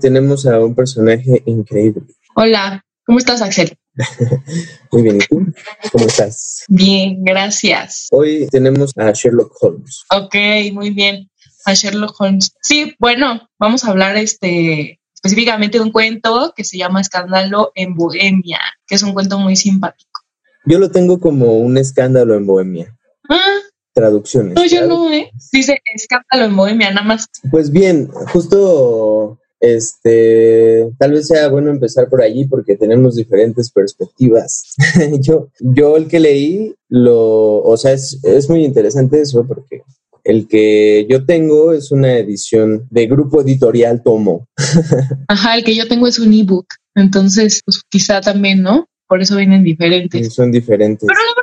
[0.00, 2.02] tenemos a un personaje increíble.
[2.34, 3.76] Hola, ¿cómo estás, Axel?
[4.92, 5.46] Muy bien, ¿y tú?
[5.92, 6.64] ¿Cómo estás?
[6.68, 8.08] Bien, gracias.
[8.10, 10.04] Hoy tenemos a Sherlock Holmes.
[10.14, 10.34] Ok,
[10.72, 11.28] muy bien.
[11.66, 12.52] A Sherlock Holmes.
[12.62, 17.94] Sí, bueno, vamos a hablar este específicamente de un cuento que se llama Escándalo en
[17.94, 20.20] Bohemia, que es un cuento muy simpático.
[20.64, 22.96] Yo lo tengo como un escándalo en Bohemia.
[23.28, 23.58] Ah,
[23.92, 24.54] Traducciones.
[24.54, 24.88] no, yo ¿sabes?
[24.88, 25.30] no, ¿eh?
[25.52, 27.26] Dice Escándalo en Bohemia, nada más.
[27.50, 34.74] Pues bien, justo este, tal vez sea bueno empezar por allí porque tenemos diferentes perspectivas.
[35.20, 39.82] yo, yo el que leí, lo, o sea, es, es muy interesante eso porque
[40.24, 44.48] el que yo tengo es una edición de Grupo Editorial Tomo.
[45.28, 46.66] Ajá, el que yo tengo es un ebook.
[46.94, 48.86] Entonces, pues quizá también, ¿no?
[49.06, 50.32] Por eso vienen diferentes.
[50.32, 51.06] Son diferentes.
[51.06, 51.39] Pero la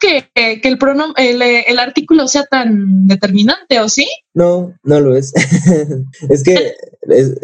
[0.00, 4.06] que que, que el, pronom el, el artículo sea tan determinante, ¿o sí?
[4.34, 5.32] No, no lo es.
[6.28, 6.74] es que
[7.08, 7.34] es,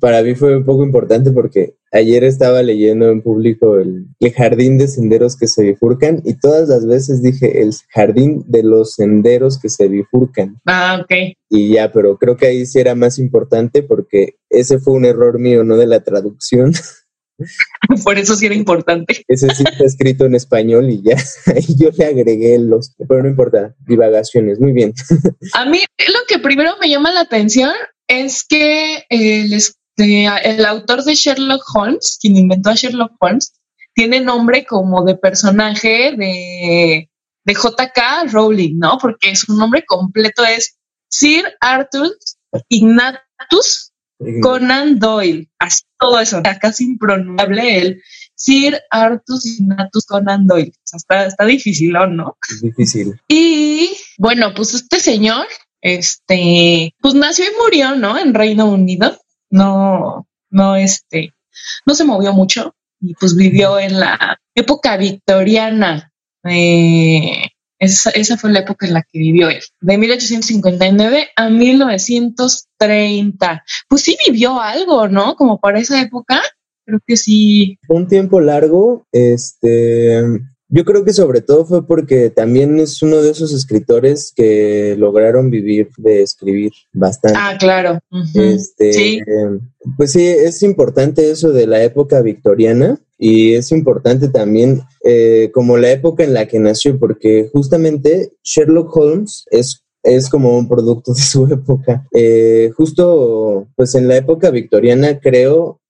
[0.00, 4.78] para mí fue un poco importante porque ayer estaba leyendo en público el, el, jardín
[4.78, 9.58] de senderos que se bifurcan y todas las veces dije el jardín de los senderos
[9.58, 10.60] que se bifurcan.
[10.66, 11.36] Ah, ok.
[11.48, 15.38] Y ya, pero creo que ahí sí era más importante porque ese fue un error
[15.38, 16.72] mío, no de la traducción.
[18.04, 19.24] Por eso sí era importante.
[19.28, 21.16] Ese sí está escrito en español y ya,
[21.46, 24.92] ahí yo le agregué los, pero no importa, divagaciones, muy bien.
[25.54, 27.72] A mí lo que primero me llama la atención
[28.08, 33.52] es que el, este, el autor de Sherlock Holmes, quien inventó a Sherlock Holmes,
[33.94, 37.10] tiene nombre como de personaje de,
[37.44, 38.98] de JK Rowling, ¿no?
[38.98, 40.76] Porque su nombre completo es
[41.08, 42.16] Sir Arthur
[42.68, 43.89] Ignatius
[44.42, 48.02] Conan Doyle, así todo eso, casi impronunciable el
[48.34, 50.72] Sir Arthur Ignatius Conan Doyle.
[50.74, 52.36] O sea, está, está difícil, ¿no?
[52.50, 53.20] Es difícil.
[53.28, 55.46] Y bueno, pues este señor,
[55.80, 58.18] este, pues nació y murió, ¿no?
[58.18, 59.18] En Reino Unido.
[59.50, 61.34] No, no, este,
[61.86, 66.12] no se movió mucho y pues vivió en la época victoriana.
[66.44, 67.48] Eh,
[67.80, 73.64] esa, esa, fue la época en la que vivió él, de 1859 a 1930.
[73.88, 75.34] Pues sí vivió algo, ¿no?
[75.34, 76.40] Como para esa época,
[76.84, 77.78] creo que sí.
[77.88, 80.22] Un tiempo largo, este,
[80.68, 85.50] yo creo que sobre todo fue porque también es uno de esos escritores que lograron
[85.50, 87.38] vivir de escribir bastante.
[87.40, 87.98] Ah, claro.
[88.10, 88.54] Uh -huh.
[88.54, 89.20] este, sí.
[89.96, 95.76] Pues sí, es importante eso de la época victoriana y es importante también eh, como
[95.76, 101.12] la época en la que nació, porque justamente Sherlock Holmes es es como un producto
[101.12, 102.06] de su época.
[102.12, 105.80] Eh, justo, pues en la época victoriana creo,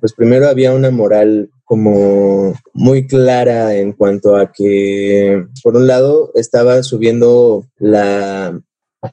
[0.00, 6.30] pues primero había una moral como muy clara en cuanto a que, por un lado,
[6.34, 8.58] estaba subiendo la,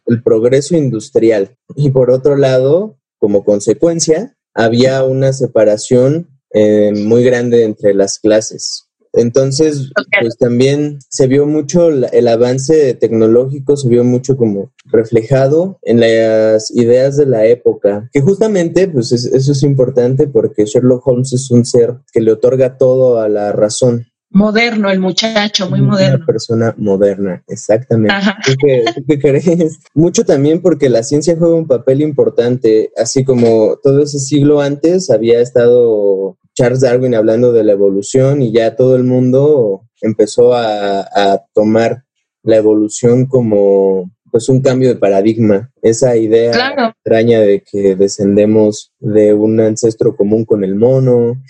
[0.05, 7.65] el progreso industrial y por otro lado, como consecuencia, había una separación eh, muy grande
[7.65, 8.87] entre las clases.
[9.11, 10.21] Entonces, okay.
[10.21, 15.99] pues también se vio mucho la, el avance tecnológico, se vio mucho como reflejado en
[15.99, 21.33] las ideas de la época, que justamente, pues es, eso es importante porque Sherlock Holmes
[21.33, 24.05] es un ser que le otorga todo a la razón.
[24.31, 26.17] Moderno, el muchacho, muy Una moderno.
[26.17, 28.13] Una persona moderna, exactamente.
[28.45, 29.79] ¿Tú qué, ¿Tú qué, crees?
[29.93, 35.09] Mucho también porque la ciencia juega un papel importante, así como todo ese siglo antes
[35.09, 41.01] había estado Charles Darwin hablando de la evolución y ya todo el mundo empezó a,
[41.01, 42.05] a tomar
[42.43, 46.89] la evolución como pues un cambio de paradigma, esa idea claro.
[46.89, 51.41] extraña de que descendemos de un ancestro común con el mono,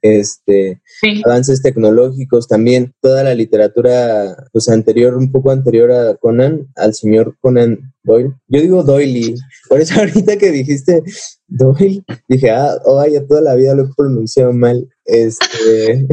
[0.00, 1.22] este sí.
[1.24, 7.36] avances tecnológicos también toda la literatura pues anterior un poco anterior a Conan al señor
[7.40, 9.34] Conan Doyle yo digo Doyle
[9.68, 11.02] por eso ahorita que dijiste
[11.46, 16.06] Doyle dije ah oh, ya toda la vida lo he pronunciado mal este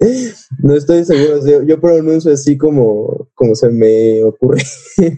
[0.62, 4.62] no estoy seguro yo, yo, pronuncio así como como se me ocurre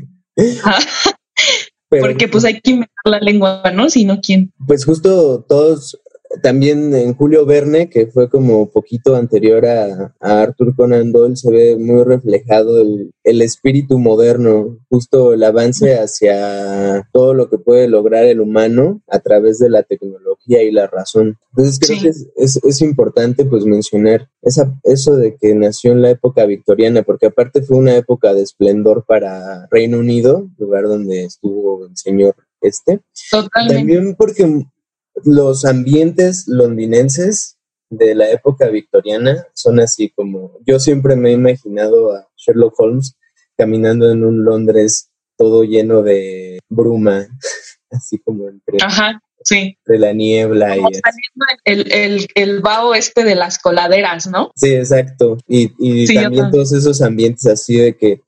[1.90, 3.88] Pero, porque pues hay que inventar la lengua, ¿no?
[3.88, 4.52] Si no, ¿quién?
[4.66, 6.00] Pues justo todos
[6.44, 11.50] también en Julio Verne, que fue como poquito anterior a, a Arthur Conan Doyle, se
[11.50, 17.88] ve muy reflejado el, el, espíritu moderno, justo el avance hacia todo lo que puede
[17.88, 21.38] lograr el humano a través de la tecnología y la razón.
[21.56, 22.02] Entonces creo sí.
[22.02, 26.44] que es, es, es, importante pues mencionar esa, eso de que nació en la época
[26.44, 31.96] victoriana, porque aparte fue una época de esplendor para Reino Unido, lugar donde estuvo el
[31.96, 33.00] señor este.
[33.30, 33.76] Totalmente.
[33.76, 34.66] También porque
[35.24, 37.56] los ambientes londinenses
[37.90, 43.16] de la época victoriana son así como yo siempre me he imaginado a Sherlock Holmes
[43.56, 47.26] caminando en un Londres todo lleno de bruma,
[47.90, 49.20] así como entre Ajá.
[49.42, 49.76] Sí.
[49.84, 50.74] De la niebla.
[50.78, 50.80] y
[51.66, 54.50] el, el, el vaho este de las coladeras, ¿no?
[54.56, 55.36] Sí, exacto.
[55.46, 58.22] Y, y también todos esos ambientes así de que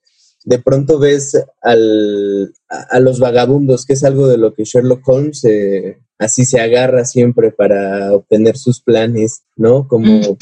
[0.44, 5.42] de pronto ves al, a, los vagabundos, que es algo de lo que Sherlock Holmes
[5.44, 9.86] eh, así se agarra siempre para obtener sus planes, ¿no?
[9.88, 10.38] Como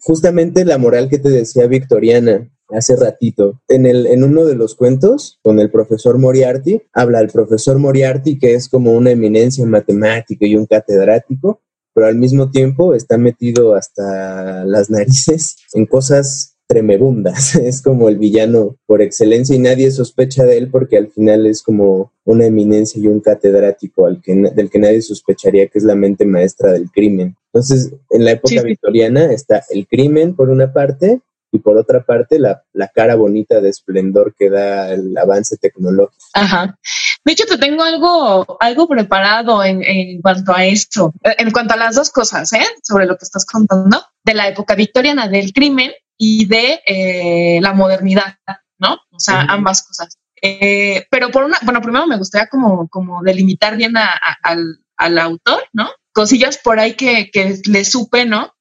[0.00, 3.60] justamente la moral que te decía Victoriana hace ratito.
[3.68, 8.38] En, el, en uno de los cuentos, con el profesor Moriarty, habla el profesor Moriarty,
[8.38, 11.62] que es como una eminencia en matemática y un catedrático,
[11.92, 17.54] pero al mismo tiempo está metido hasta las narices en cosas tremebundas.
[17.70, 21.62] Es como el villano por excelencia y nadie sospecha de él porque al final es
[21.62, 25.96] como una eminencia y un catedrático al que, del que nadie sospecharía que es la
[25.96, 27.36] mente maestra del crimen.
[27.52, 31.20] Entonces, en la época victoriana está el crimen por una parte
[31.50, 36.24] y por otra parte la, la, cara bonita de esplendor que da el avance tecnológico.
[36.34, 36.78] Ajá.
[37.24, 41.76] De hecho, te tengo algo, algo preparado en, en, cuanto a esto, en cuanto a
[41.76, 42.64] las dos cosas, ¿eh?
[42.84, 45.90] sobre lo que estás contando, de la época victoriana del crimen
[46.22, 48.36] y de eh, la modernidad,
[48.78, 48.98] ¿no?
[49.10, 50.18] O sea, ambas cosas.
[50.42, 55.62] Eh, pero por una, bueno, primero me gustaría como, como delimitar bien al, al, autor,
[55.72, 55.88] ¿no?
[56.12, 58.52] Cosillas por ahí que, que le supe, ¿no?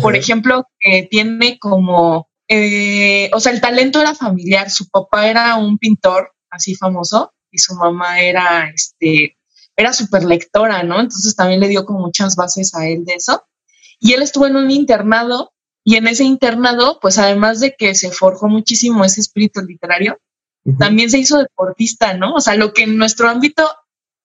[0.00, 4.70] Por ejemplo, que tiene como, eh, o sea, el talento era familiar.
[4.70, 9.36] Su papá era un pintor así famoso y su mamá era, este,
[9.76, 10.98] era súper lectora, ¿no?
[10.98, 13.44] Entonces también le dio como muchas bases a él de eso.
[14.00, 15.51] Y él estuvo en un internado
[15.84, 20.18] y en ese internado, pues además de que se forjó muchísimo ese espíritu literario,
[20.78, 22.34] también se hizo deportista, ¿no?
[22.34, 23.68] O sea, lo que en nuestro ámbito,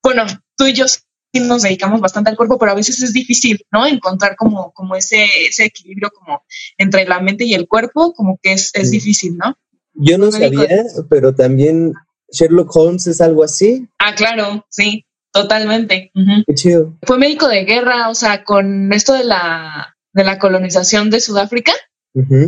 [0.03, 0.23] bueno,
[0.55, 0.99] tú y yo sí
[1.41, 3.87] nos dedicamos bastante al cuerpo, pero a veces es difícil, ¿no?
[3.87, 6.43] Encontrar como, como ese, ese equilibrio como
[6.77, 9.57] entre la mente y el cuerpo, como que es, es difícil, ¿no?
[9.93, 11.93] Yo no sabía, pero también
[12.31, 13.87] Sherlock Holmes es algo así.
[13.97, 16.11] Ah, claro, sí, totalmente.
[16.45, 16.93] Qué chido.
[17.01, 21.71] Fue médico de guerra, o sea, con esto de la de la colonización de Sudáfrica,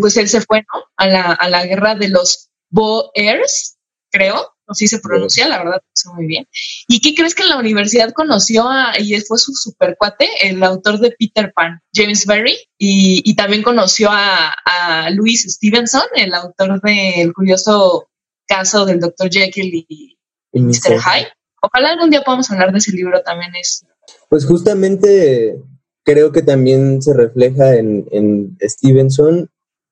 [0.02, 0.84] pues él se fue ¿no?
[0.98, 3.78] a, la, a la guerra de los Boers,
[4.12, 6.48] creo, así se pronuncia, la verdad, sé muy bien.
[6.88, 10.64] ¿Y qué crees que en la universidad conoció a, y fue su super cuate, el
[10.64, 16.34] autor de Peter Pan, James Berry, y, y también conoció a, a Louis Stevenson, el
[16.34, 18.10] autor del curioso
[18.48, 19.30] caso del Dr.
[19.30, 20.18] Jekyll y,
[20.54, 21.00] Mr.
[21.00, 21.32] Hyde.
[21.62, 23.86] Ojalá algún día podamos hablar de ese libro también es.
[24.28, 25.62] Pues justamente
[26.10, 29.48] creo que también se refleja en, Stevenson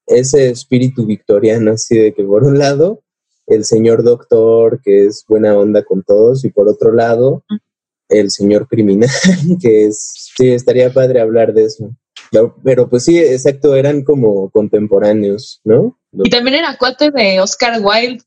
[0.08, 3.04] ese espíritu victoriano, así de que por un lado,
[3.46, 7.44] el señor doctor, que es buena onda con todos, y por otro lado,
[8.10, 9.10] el señor criminal,
[9.62, 11.92] que es, sí, estaría padre hablar de eso.
[12.64, 16.00] Pero, pues sí, exacto, eran como contemporáneos, ¿no?
[16.12, 18.24] Y también era cuate de Oscar Wilde,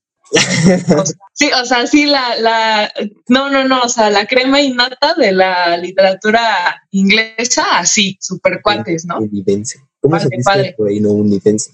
[1.34, 2.92] sí, o sea, sí, la, la,
[3.28, 9.04] no, no, no, o sea, la crema innata de la literatura inglesa, así, super cuates,
[9.06, 9.18] ¿no?
[9.18, 9.80] Unidense.
[10.00, 11.72] ¿Cómo se dice reino unidense?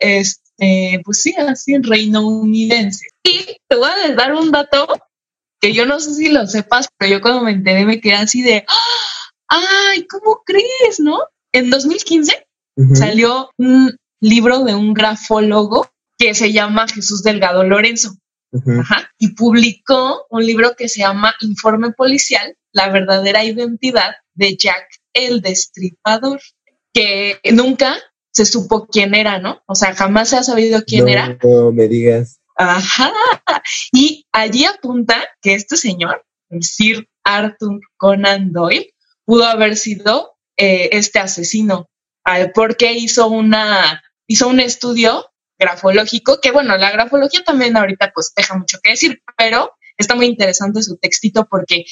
[0.00, 3.06] este, pues sí, así, reino unidense.
[3.22, 4.88] Y te voy a dar un dato
[5.60, 8.42] que yo no sé si lo sepas, pero yo cuando me enteré me quedé así
[8.42, 8.64] de,
[9.48, 11.18] ¡ay, ¿cómo crees, no?
[11.52, 12.46] En 2015
[12.94, 18.14] salió un libro de un grafólogo que se llama Jesús Delgado Lorenzo.
[19.18, 25.40] y publicó un libro que se llama Informe Policial, la verdadera identidad de Jack el
[25.40, 26.40] Destripador,
[26.92, 27.96] que nunca
[28.32, 29.62] se supo quién era, ¿no?
[29.66, 31.38] O sea, jamás se ha sabido quién era.
[31.42, 32.40] No me digas.
[32.56, 33.12] Ajá.
[33.92, 38.92] Y allí apunta que este señor, el Sir Arthur Conan Doyle,
[39.24, 41.88] pudo haber sido eh, este asesino,
[42.54, 45.29] porque hizo una hizo un estudio
[45.60, 50.26] grafológico, que bueno, la grafología también ahorita pues deja mucho que decir, pero está muy
[50.26, 51.84] interesante su textito porque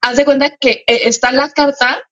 [0.00, 2.02] haz de cuenta que eh, está la carta,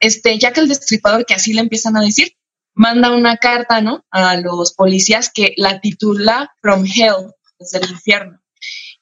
[0.00, 2.32] este, ya que el destripador, que así le empiezan a decir,
[2.74, 4.04] manda una carta, ¿no?
[4.10, 8.40] A los policías que la titula From Hell, desde el infierno.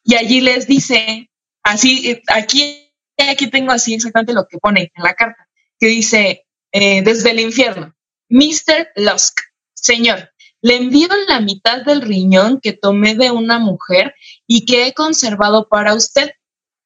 [0.05, 1.31] Y allí les dice,
[1.63, 7.03] así, aquí, aquí tengo así exactamente lo que pone en la carta, que dice, eh,
[7.03, 7.95] desde el infierno,
[8.29, 8.89] Mr.
[8.97, 9.41] Lusk,
[9.75, 10.31] señor,
[10.63, 14.15] le envío la mitad del riñón que tomé de una mujer
[14.47, 16.31] y que he conservado para usted.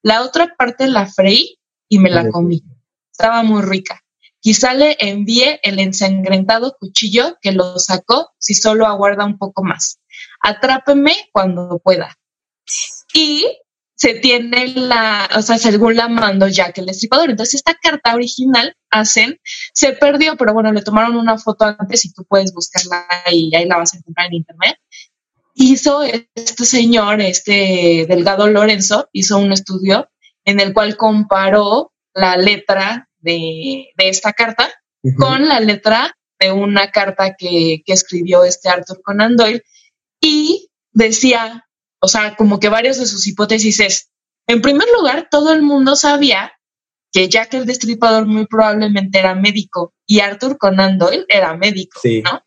[0.03, 1.59] La otra parte la freí
[1.89, 2.63] y me la comí.
[3.11, 4.03] Estaba muy rica.
[4.41, 10.01] Quizá le envíe el ensangrentado cuchillo que lo sacó si solo aguarda un poco más.
[10.41, 12.17] Atrápeme cuando pueda.
[13.13, 13.47] Y
[14.01, 17.29] se tiene la, o sea, según la mando Jack el Destripador.
[17.29, 19.39] Entonces, esta carta original, hacen,
[19.75, 23.67] se perdió, pero bueno, le tomaron una foto antes y tú puedes buscarla y ahí
[23.67, 24.77] la vas a encontrar en internet.
[25.53, 30.09] Hizo este señor, este Delgado Lorenzo, hizo un estudio
[30.47, 34.71] en el cual comparó la letra de, esta carta
[35.19, 39.63] con la letra de una carta que, que escribió este Arthur Conan Doyle
[40.23, 41.67] y decía,
[42.01, 44.11] o sea, como que varias de sus hipótesis es,
[44.47, 46.53] en primer lugar, todo el mundo sabía
[47.13, 52.43] que Jack el Destripador muy probablemente era médico y Arthur Conan Doyle era médico, ¿no?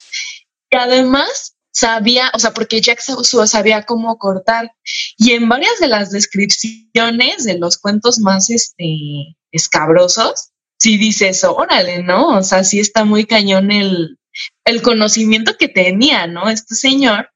[0.69, 4.72] Y además sabía, o sea, porque Jack sabía cómo cortar.
[5.17, 11.55] Y en varias de las descripciones de los cuentos más este, escabrosos, sí dice eso,
[11.55, 12.38] órale, ¿no?
[12.38, 14.17] O sea, sí está muy cañón el,
[14.65, 16.50] el conocimiento que tenía, ¿no?
[16.50, 17.29] Este señor.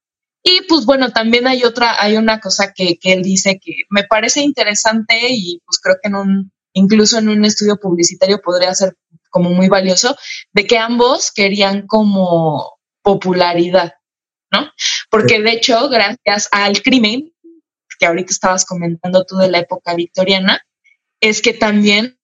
[0.49, 4.05] Y pues bueno, también hay otra, hay una cosa que, que él dice que me
[4.05, 8.95] parece interesante y pues creo que en un, incluso en un estudio publicitario podría ser
[9.29, 10.15] como muy valioso,
[10.53, 13.95] de que ambos querían como popularidad,
[14.49, 14.71] ¿no?
[15.09, 17.33] Porque de hecho, gracias al crimen,
[17.99, 20.61] que ahorita estabas comentando tú de la época victoriana,
[21.19, 22.17] es que también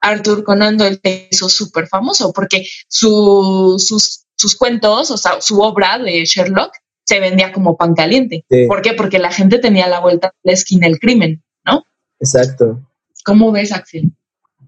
[0.00, 6.24] Arthur Conan Doyle hizo súper famoso, porque sus, sus cuentos, o sea, su obra de
[6.24, 6.72] Sherlock,
[7.04, 8.44] se vendía como pan caliente.
[8.68, 8.92] ¿Por qué?
[8.94, 11.84] Porque la gente tenía la vuelta a la esquina el crimen, ¿no?
[12.20, 12.80] Exacto.
[13.24, 14.12] ¿Cómo ves, Axel?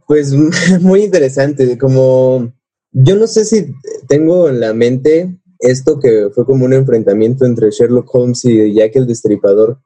[0.06, 0.32] Pues
[0.80, 2.52] muy interesante, como
[2.92, 3.74] yo no sé si
[4.08, 8.96] tengo en la mente esto que fue como un enfrentamiento entre Sherlock Holmes y Jack
[8.96, 9.80] el Destripador,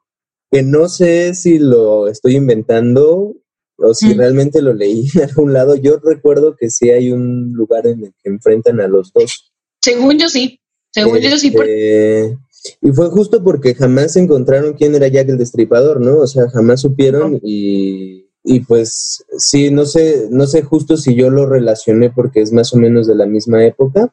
[0.51, 3.37] que no sé si lo estoy inventando
[3.77, 4.19] o si mm.
[4.19, 5.77] realmente lo leí en algún lado.
[5.77, 9.53] Yo recuerdo que sí hay un lugar en el que enfrentan a los dos.
[9.81, 11.49] Según yo sí, según yo sí.
[11.49, 12.39] Este,
[12.81, 16.19] y fue justo porque jamás encontraron quién era Jack el Destripador, ¿no?
[16.19, 21.31] O sea, jamás supieron y, y pues sí, no sé, no sé justo si yo
[21.31, 24.13] lo relacioné porque es más o menos de la misma época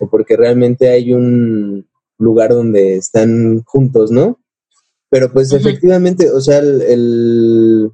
[0.00, 1.86] o porque realmente hay un
[2.18, 4.40] lugar donde están juntos, ¿no?
[5.10, 7.90] Pero pues efectivamente, o sea, el,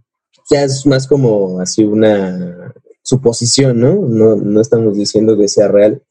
[0.50, 2.72] ya es más como así una
[3.02, 3.94] suposición, ¿no?
[3.94, 4.36] ¿no?
[4.36, 6.02] No estamos diciendo que sea real,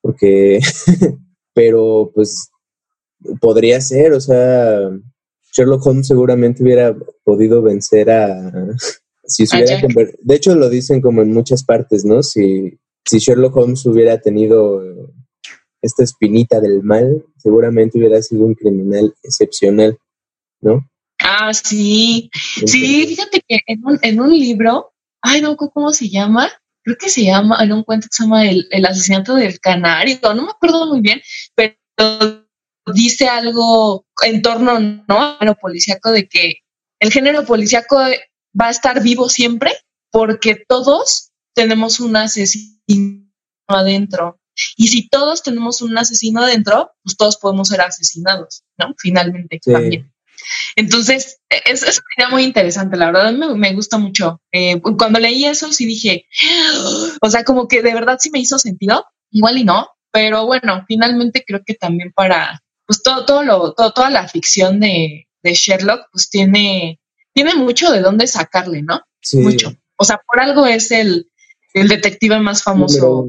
[0.00, 0.60] porque,
[1.54, 2.50] pero pues
[3.40, 4.90] podría ser, o sea,
[5.52, 8.52] Sherlock Holmes seguramente hubiera podido vencer a...
[9.24, 9.80] Si se hubiera
[10.20, 12.24] de hecho, lo dicen como en muchas partes, ¿no?
[12.24, 14.82] Si, si Sherlock Holmes hubiera tenido
[15.80, 19.96] esta espinita del mal, seguramente hubiera sido un criminal excepcional,
[20.60, 20.88] ¿no?
[21.20, 22.30] Ah, sí.
[22.66, 26.50] sí, fíjate que en un, en un libro, ay, no, ¿cómo se llama?
[26.84, 30.18] Creo que se llama, en un cuento que se llama El, el asesinato del canario,
[30.22, 31.20] no me acuerdo muy bien,
[31.54, 31.76] pero
[32.92, 35.36] dice algo en torno ¿no?
[35.40, 36.56] lo policíaco de que
[37.00, 39.72] el género policíaco va a estar vivo siempre
[40.10, 43.28] porque todos tenemos un asesino
[43.66, 44.38] adentro.
[44.76, 48.94] Y si todos tenemos un asesino adentro, pues todos podemos ser asesinados, ¿no?
[48.98, 50.11] Finalmente también.
[50.76, 54.40] Entonces, es, es una idea muy interesante, la verdad me, me gusta mucho.
[54.52, 56.26] Eh, cuando leí eso, sí dije,
[57.20, 60.84] o sea, como que de verdad sí me hizo sentido, igual y no, pero bueno,
[60.86, 66.02] finalmente creo que también para, pues todo, todo lo, todo, toda la ficción de, Sherlock,
[66.12, 67.00] pues tiene,
[67.32, 69.00] tiene mucho de dónde sacarle, ¿no?
[69.20, 69.38] Sí.
[69.38, 69.72] Mucho.
[69.96, 71.28] O sea, por algo es el,
[71.74, 73.28] detective más famoso.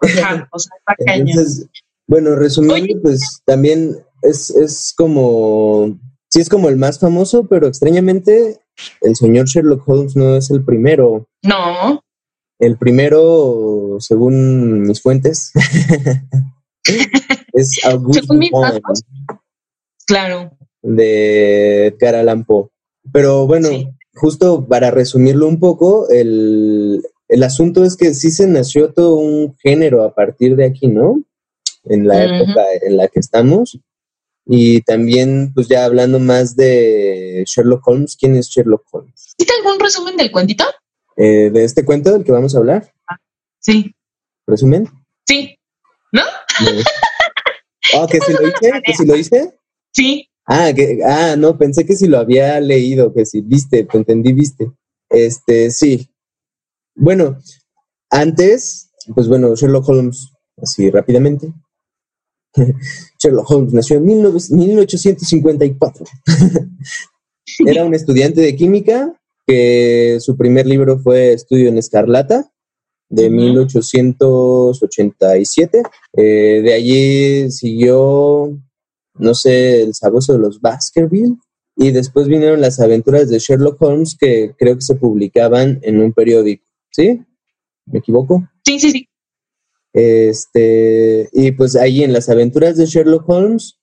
[0.00, 1.66] Ajá, o sea, Entonces,
[2.06, 5.98] bueno, resumiendo, pues también es, es como,
[6.28, 8.58] sí es como el más famoso, pero extrañamente
[9.00, 11.26] el señor Sherlock Holmes no es el primero.
[11.42, 12.02] No.
[12.58, 15.52] El primero, según mis fuentes,
[17.52, 18.34] es Augusto
[20.06, 20.50] Claro.
[20.82, 22.68] De Edgar Allan Poe.
[23.12, 23.68] Pero bueno,
[24.14, 27.02] justo para resumirlo un poco, el,
[27.42, 31.22] asunto es que sí se nació todo un género a partir de aquí, ¿no?
[31.84, 33.78] En la época en la que estamos.
[34.50, 39.34] Y también, pues ya hablando más de Sherlock Holmes, ¿quién es Sherlock Holmes?
[39.36, 40.64] ¿Hiciste algún resumen del cuentito?
[41.18, 42.90] Eh, de este cuento del que vamos a hablar.
[43.06, 43.18] Ah,
[43.60, 43.94] sí.
[44.46, 44.88] ¿Resumen?
[45.26, 45.54] Sí.
[46.12, 46.22] ¿No?
[47.94, 48.82] Ah, ¿que si lo hice?
[48.82, 49.54] ¿Que si lo hice?
[49.92, 50.30] Sí.
[50.46, 54.32] Ah, que, ah, no, pensé que si lo había leído, que si viste, te entendí,
[54.32, 54.72] viste.
[55.10, 56.08] Este, sí.
[56.94, 57.38] Bueno,
[58.08, 61.52] antes, pues bueno, Sherlock Holmes, así rápidamente.
[63.18, 66.06] Sherlock Holmes nació en 1854.
[67.66, 69.14] Era un estudiante de química
[69.46, 72.50] que su primer libro fue Estudio en Escarlata
[73.08, 75.82] de 1887.
[76.14, 78.60] Eh, de allí siguió,
[79.14, 81.36] no sé, el sabueso de los Baskerville.
[81.76, 86.12] Y después vinieron las aventuras de Sherlock Holmes que creo que se publicaban en un
[86.12, 86.66] periódico.
[86.90, 87.22] ¿Sí?
[87.86, 88.48] ¿Me equivoco?
[88.66, 89.08] Sí, sí, sí.
[89.98, 93.80] Este, y pues ahí en las aventuras de Sherlock Holmes,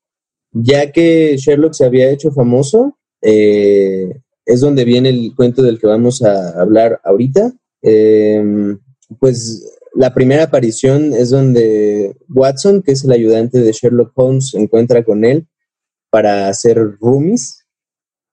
[0.54, 5.88] ya que Sherlock se había hecho famoso, eh, es donde viene el cuento del que
[5.88, 7.52] vamos a hablar ahorita.
[7.82, 8.80] Em,
[9.20, 14.58] pues la primera aparición es donde Watson, que es el ayudante de Sherlock Holmes, se
[14.58, 15.46] encuentra con él
[16.10, 17.66] para hacer roomies.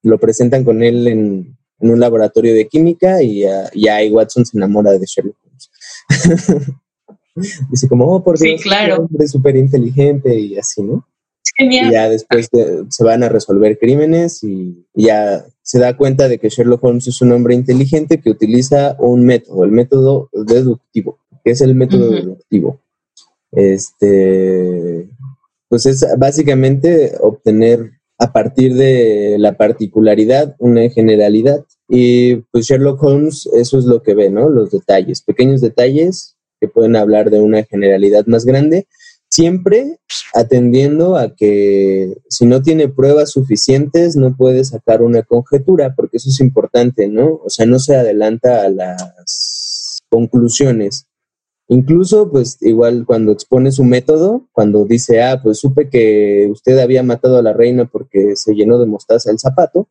[0.05, 4.93] Lo presentan con él en, un laboratorio de química y ya ahí Watson se enamora
[4.93, 5.71] de Sherlock Holmes.
[7.35, 9.05] Dice como, oh, por Dios, claro.
[9.05, 11.07] hombre súper inteligente y así, ¿no?
[11.59, 12.49] Y ya después
[12.89, 17.21] se van a resolver crímenes y ya se da cuenta de que Sherlock Holmes es
[17.21, 22.81] un hombre inteligente que utiliza un método, el método deductivo, que es el método deductivo.
[23.53, 25.09] Este,
[25.69, 31.65] pues es básicamente obtener a partir de la particularidad una generalidad.
[31.89, 34.49] Y pues Sherlock Holmes eso es lo que ve, ¿no?
[34.49, 36.32] Los detalles, pequeños detalles
[36.62, 38.87] que pueden hablar de una generalidad más grande
[39.33, 39.99] siempre
[40.35, 46.28] atendiendo a que si no tiene pruebas suficientes no puede sacar una conjetura, porque eso
[46.28, 47.40] es importante, ¿no?
[47.42, 51.07] O sea, no se adelanta a las conclusiones.
[51.69, 57.02] Incluso, pues igual cuando expone su método, cuando dice, ah, pues supe que usted había
[57.02, 59.88] matado a la reina porque se llenó de mostaza el zapato,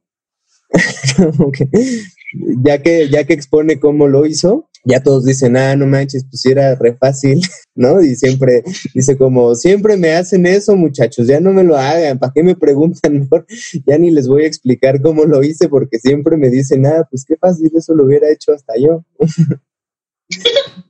[2.63, 6.45] ya que, ya que expone cómo lo hizo, ya todos dicen, ah, no manches, pues
[6.45, 7.41] era re fácil,
[7.75, 8.01] ¿no?
[8.01, 8.63] Y siempre
[8.93, 12.55] dice como, siempre me hacen eso, muchachos, ya no me lo hagan, ¿para qué me
[12.55, 13.29] preguntan?
[13.85, 17.25] Ya ni les voy a explicar cómo lo hice porque siempre me dicen, ah, pues
[17.25, 19.05] qué fácil, eso lo hubiera hecho hasta yo.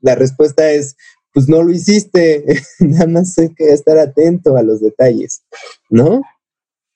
[0.01, 0.95] La respuesta es,
[1.33, 2.45] pues no lo hiciste,
[2.79, 5.43] nada más hay que estar atento a los detalles,
[5.89, 6.21] ¿no?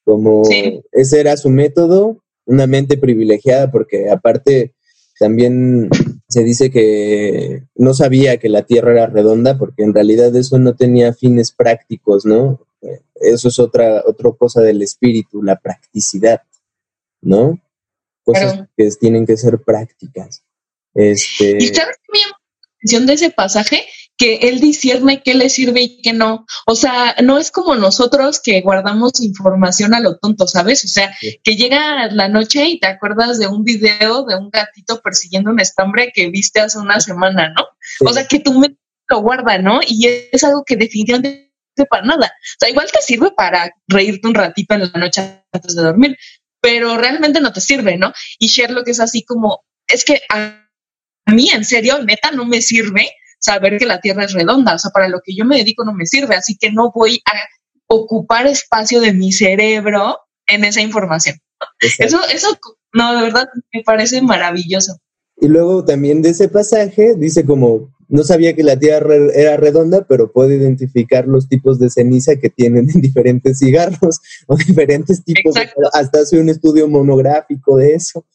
[0.04, 0.44] Como
[0.92, 4.74] ese era su método, una mente privilegiada porque aparte
[5.20, 5.90] también
[6.28, 10.76] se dice que no sabía que la Tierra era redonda porque en realidad eso no
[10.76, 12.66] tenía fines prácticos, ¿no?
[13.16, 16.42] Eso es otra, otra cosa del espíritu, la practicidad,
[17.22, 17.60] ¿no?
[18.24, 20.44] Cosas que tienen que ser prácticas.
[20.94, 21.58] Este...
[21.60, 23.86] ¿Y sabes qué me llama la atención de ese pasaje?
[24.18, 26.46] Que él discierne qué le sirve y qué no.
[26.66, 30.86] O sea, no es como nosotros que guardamos información a lo tonto, ¿sabes?
[30.86, 35.02] O sea, que llega la noche y te acuerdas de un video de un gatito
[35.02, 37.66] persiguiendo un estambre que viste hace una semana, ¿no?
[38.08, 39.82] O sea, que tu mente lo guarda, ¿no?
[39.86, 41.52] Y es algo que definitivamente
[41.90, 42.28] para nada.
[42.28, 46.18] O sea, igual te sirve para reírte un ratito en la noche antes de dormir,
[46.62, 48.14] pero realmente no te sirve, ¿no?
[48.40, 50.68] Y Sherlock es así como, es que a
[51.28, 54.76] mí, en serio, neta, no me sirve saber que la Tierra es redonda.
[54.76, 57.22] O sea, para lo que yo me dedico no me sirve, así que no voy
[57.26, 57.34] a
[57.88, 61.38] ocupar espacio de mi cerebro en esa información.
[62.00, 62.58] Eso, eso,
[62.94, 64.98] no, de verdad, me parece maravilloso.
[65.38, 70.06] Y luego también de ese pasaje dice como, no sabía que la Tierra era redonda,
[70.08, 75.56] pero puedo identificar los tipos de ceniza que tienen en diferentes cigarros o diferentes tipos.
[75.94, 78.26] hasta hace un estudio monográfico de eso.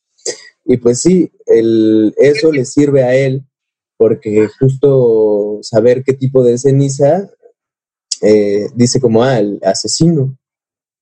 [0.65, 3.45] Y pues sí, el, eso le sirve a él
[4.01, 7.29] porque justo saber qué tipo de ceniza,
[8.23, 10.39] eh, dice como, ah, el asesino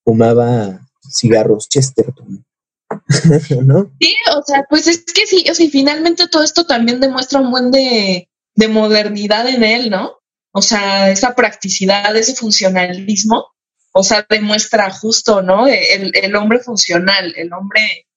[0.04, 2.44] fumaba cigarros Chesterton.
[3.64, 3.92] ¿No?
[4.00, 7.52] Sí, o sea, pues es que sí, o sea, finalmente todo esto también demuestra un
[7.52, 8.28] buen de,
[8.68, 10.14] modernidad en él, ¿no?
[10.50, 13.46] O sea, esa practicidad, ese funcionalismo,
[13.92, 15.68] o sea, demuestra justo, ¿no?
[15.68, 18.08] El, el hombre funcional, el hombre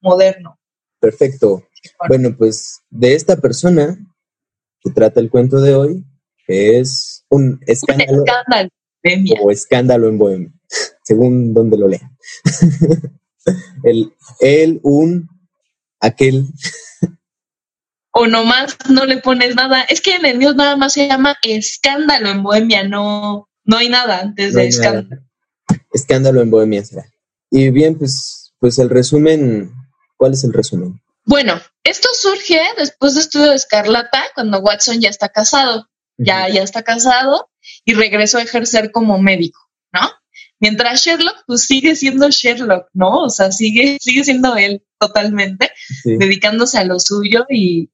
[0.00, 0.58] moderno.
[0.98, 1.66] Perfecto.
[2.08, 3.98] Bueno, pues de esta persona
[4.80, 6.04] que trata el cuento de hoy,
[6.46, 8.24] es un escándalo,
[9.42, 10.52] o escándalo en Bohemia,
[11.04, 12.16] según donde lo lean.
[13.84, 15.28] el, el, un,
[16.00, 16.46] aquel.
[18.12, 19.82] O nomás no le pones nada.
[19.82, 23.88] Es que en el mío nada más se llama escándalo en Bohemia, no, no hay
[23.88, 25.22] nada antes de escándalo.
[25.92, 27.04] Escándalo en Bohemia será.
[27.52, 29.70] Y bien, pues, pues el resumen,
[30.16, 31.00] ¿cuál es el resumen?
[31.24, 35.88] Bueno, esto surge después de estudio de Escarlata, cuando Watson ya está casado,
[36.18, 37.50] ya, ya está casado
[37.84, 39.60] y regresó a ejercer como médico,
[39.92, 40.00] ¿no?
[40.60, 43.22] Mientras Sherlock, pues sigue siendo Sherlock, ¿no?
[43.22, 45.70] O sea, sigue, sigue siendo él totalmente,
[46.04, 47.90] dedicándose a lo suyo y,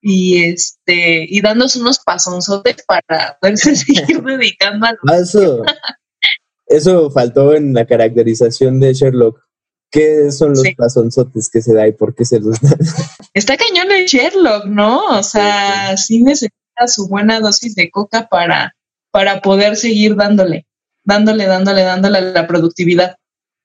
[0.00, 5.62] y este, y dándose unos pasonzotes para poderse seguir dedicando a lo ah, eso,
[6.66, 9.40] eso faltó en la caracterización de Sherlock.
[9.90, 12.76] ¿Qué son los pasonzotes que se da y por qué se los da?
[13.38, 15.16] Está cañón el Sherlock, ¿no?
[15.16, 18.74] O sea, sí, necesita su buena dosis de coca para,
[19.12, 20.66] para poder seguir dándole,
[21.04, 23.14] dándole, dándole, dándole a la productividad.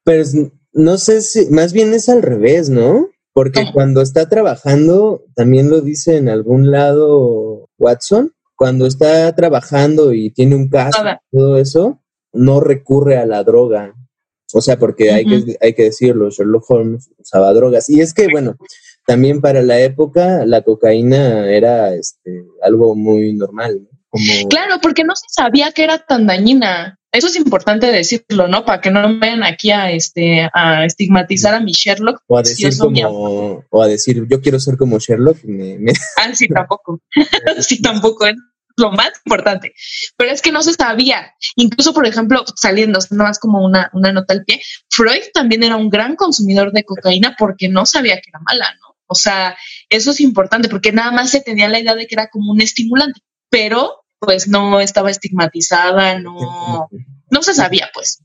[0.03, 0.23] Pero
[0.73, 3.09] no sé si, más bien es al revés, ¿no?
[3.33, 10.29] Porque cuando está trabajando, también lo dice en algún lado Watson, cuando está trabajando y
[10.29, 11.99] tiene un caso y todo eso,
[12.31, 13.95] no recurre a la droga
[14.53, 17.89] O sea, porque hay, que, hay que decirlo, Sherlock Holmes usaba drogas.
[17.89, 18.55] Y es que, bueno,
[19.05, 23.87] también para la época la cocaína era este, algo muy normal.
[24.09, 24.49] Como...
[24.49, 26.99] Claro, porque no se sabía que era tan dañina.
[27.11, 28.65] Eso es importante decirlo, ¿no?
[28.65, 32.21] Para que no me vayan aquí a, este, a estigmatizar a mi Sherlock.
[32.27, 35.37] O a decir, como, o a decir yo quiero ser como Sherlock.
[36.17, 37.01] Ah, sí, tampoco.
[37.59, 38.25] sí, tampoco.
[38.25, 38.35] Es
[38.77, 39.73] lo más importante.
[40.17, 41.33] Pero es que no se sabía.
[41.55, 45.75] Incluso, por ejemplo, saliendo, nada más como una, una nota al pie, Freud también era
[45.75, 48.92] un gran consumidor de cocaína porque no sabía que era mala, ¿no?
[49.07, 49.55] O sea,
[49.89, 52.61] eso es importante porque nada más se tenía la idea de que era como un
[52.61, 56.89] estimulante, pero pues no estaba estigmatizada, no,
[57.29, 58.23] no se sabía, pues.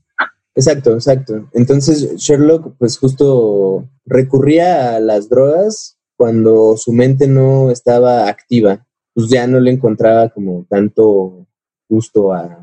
[0.55, 1.49] Exacto, exacto.
[1.53, 9.29] Entonces Sherlock, pues justo recurría a las drogas cuando su mente no estaba activa, pues
[9.29, 11.47] ya no le encontraba como tanto
[11.87, 12.59] gusto a,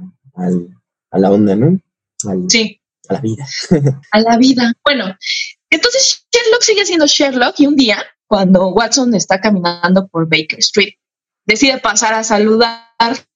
[1.13, 1.79] la onda, ¿no?
[2.49, 2.81] sí.
[3.09, 3.47] A la vida.
[4.13, 4.73] a la vida.
[4.85, 5.05] Bueno,
[5.71, 10.95] entonces Sherlock sigue siendo Sherlock y un día, cuando Watson está caminando por Baker Street,
[11.45, 12.87] decide pasar a saludar,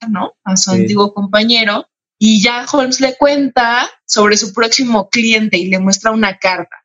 [0.08, 0.34] ¿no?
[0.44, 1.86] A su antiguo compañero
[2.18, 6.76] y ya Holmes le cuenta sobre su próximo cliente y le muestra una carta.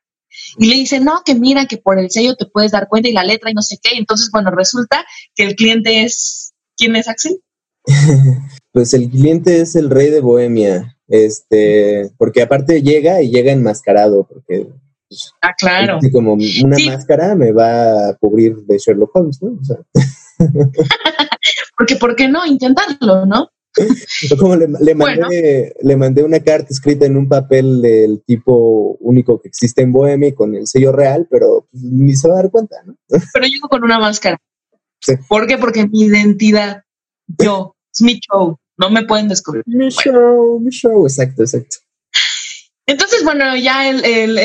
[0.58, 3.12] Y le dice, no, que mira, que por el sello te puedes dar cuenta y
[3.12, 3.96] la letra y no sé qué.
[3.96, 5.04] Entonces, bueno, resulta
[5.34, 7.40] que el cliente es, ¿quién es Axel?
[8.72, 14.26] pues el cliente es el rey de Bohemia, este, porque aparte llega y llega enmascarado,
[14.26, 14.68] porque
[15.42, 15.98] ah, claro.
[16.12, 19.58] como una máscara me va a cubrir de Sherlock Holmes, ¿no?
[19.60, 19.76] O sea.
[21.78, 23.50] Porque, ¿por qué no intentarlo, no?
[24.38, 29.48] Como le, mandé, le mandé una carta escrita en un papel del tipo único que
[29.48, 32.76] existe en Bohemia con el sello real, pero pues, ni se va a dar cuenta,
[32.86, 32.96] ¿no?
[33.34, 34.38] Pero yo con una máscara.
[35.28, 35.58] ¿Por qué?
[35.58, 36.82] Porque mi identidad,
[37.26, 39.62] yo, es mi show, no me pueden descubrir.
[39.66, 41.76] Mi show, mi show, exacto, exacto.
[42.86, 44.38] Entonces, bueno, ya el, el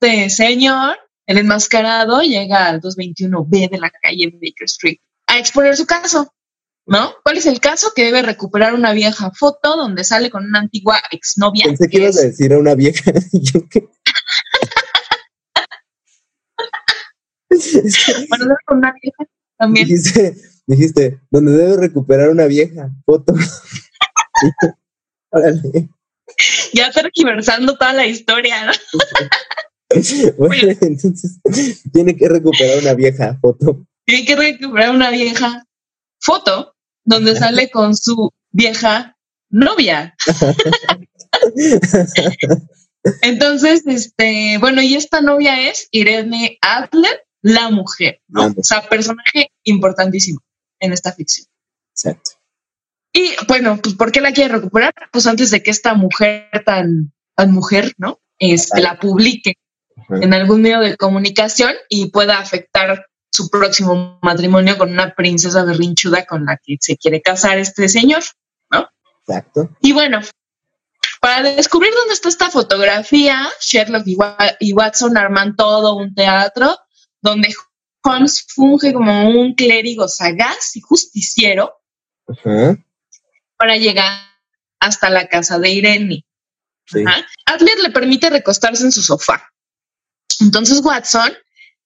[0.00, 5.86] este señor, el enmascarado, llega al 221B de la calle Baker Street a exponer su
[5.86, 6.32] caso,
[6.86, 7.14] ¿no?
[7.24, 7.92] ¿Cuál es el caso?
[7.94, 11.64] Que debe recuperar una vieja foto donde sale con una antigua exnovia.
[11.64, 13.10] Pensé que, ibas a decir a una vieja.
[18.28, 19.24] bueno, con una vieja
[19.58, 19.88] también.
[19.88, 23.34] Dijiste, dijiste, donde debe recuperar una vieja foto.
[25.30, 25.88] Órale.
[26.72, 28.72] Ya tergiversando toda la historia, ¿no?
[30.38, 31.40] bueno, entonces
[31.92, 35.66] tiene que recuperar una vieja foto tiene que recuperar una vieja
[36.20, 39.16] foto donde sale con su vieja
[39.50, 40.16] novia.
[43.22, 48.46] Entonces, este, bueno, y esta novia es Irene Adler, la mujer, ¿no?
[48.56, 50.40] O sea, personaje importantísimo
[50.80, 51.46] en esta ficción.
[51.92, 52.30] Exacto.
[53.12, 54.92] Y bueno, pues ¿por qué la quiere recuperar?
[55.12, 58.20] Pues antes de que esta mujer tan, tan mujer, ¿no?
[58.38, 59.54] Este, la publique
[60.08, 66.24] en algún medio de comunicación y pueda afectar su próximo matrimonio con una princesa berrinchuda
[66.26, 68.22] con la que se quiere casar este señor,
[68.70, 68.88] ¿no?
[69.26, 69.70] Exacto.
[69.80, 70.20] Y bueno,
[71.20, 74.06] para descubrir dónde está esta fotografía, Sherlock
[74.60, 76.78] y Watson arman todo un teatro
[77.20, 77.54] donde
[78.02, 81.74] Holmes funge como un clérigo sagaz y justiciero
[83.56, 84.12] para llegar
[84.78, 86.24] hasta la casa de Irene.
[87.46, 89.50] Adler le permite recostarse en su sofá.
[90.40, 91.32] Entonces Watson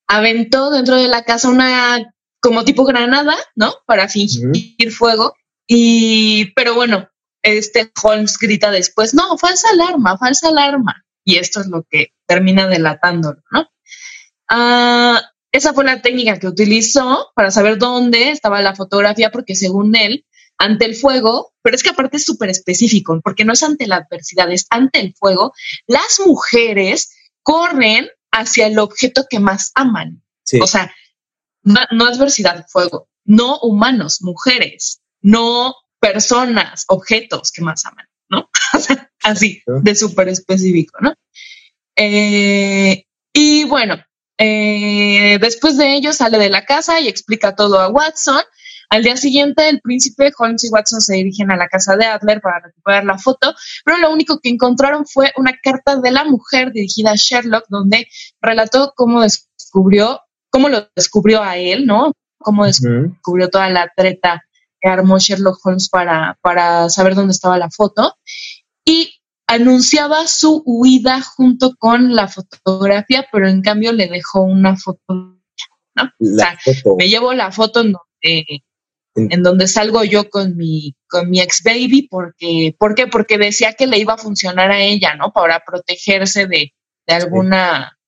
[0.06, 3.74] aventó dentro de la casa una como tipo granada, ¿no?
[3.86, 5.34] Para fingir fuego.
[5.66, 7.08] Y, pero bueno,
[7.42, 11.04] este Holmes grita después, no, falsa alarma, falsa alarma.
[11.24, 13.68] Y esto es lo que termina delatándolo, ¿no?
[14.48, 19.94] Ah, esa fue la técnica que utilizó para saber dónde estaba la fotografía, porque según
[19.96, 20.24] él,
[20.58, 23.96] ante el fuego, pero es que aparte es súper específico, porque no es ante la
[23.96, 25.52] adversidad, es ante el fuego,
[25.86, 30.22] las mujeres corren hacia el objeto que más aman.
[30.60, 30.92] O sea,
[31.62, 38.50] no, adversidad, fuego, no humanos, mujeres, no personas, objetos que más aman, ¿no?
[39.22, 41.14] así, de súper específico, ¿no?
[41.96, 44.02] Eh, y bueno,
[44.38, 48.42] eh, después de ello sale de la casa y explica todo a Watson
[48.90, 52.40] al día siguiente, el príncipe Holmes y Watson se dirigen a la casa de Adler
[52.40, 56.72] para recuperar la foto, pero lo único que encontraron fue una carta de la mujer
[56.72, 58.08] dirigida a Sherlock, donde
[58.40, 62.12] relató cómo descubrió, cómo lo descubrió a él, ¿no?
[62.38, 64.42] Cómo descubrió toda la treta
[64.80, 68.16] que armó Sherlock Holmes para, para saber dónde estaba la foto.
[68.84, 69.12] Y
[69.46, 75.00] anunciaba su huida junto con la fotografía, pero en cambio le dejó una foto.
[75.08, 76.04] ¿no?
[76.04, 76.58] o sea,
[76.98, 78.64] me llevo la foto en donde
[79.14, 83.06] en donde salgo yo con mi, con mi ex baby, porque, ¿por qué?
[83.06, 85.32] Porque decía que le iba a funcionar a ella, ¿no?
[85.32, 86.72] Para protegerse de,
[87.06, 87.98] de alguna,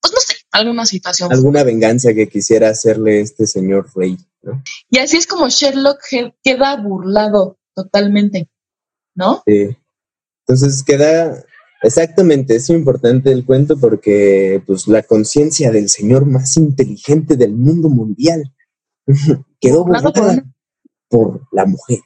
[0.00, 1.32] pues no sé, alguna situación.
[1.32, 4.62] Alguna venganza que quisiera hacerle este señor Rey, ¿no?
[4.90, 6.00] Y así es como Sherlock
[6.42, 8.48] queda burlado totalmente,
[9.14, 9.42] ¿no?
[9.46, 9.76] Sí.
[10.46, 11.42] Entonces queda,
[11.82, 17.88] exactamente, es importante el cuento porque pues la conciencia del señor más inteligente del mundo
[17.88, 18.52] mundial
[19.60, 19.84] quedó
[21.08, 22.00] por la mujer.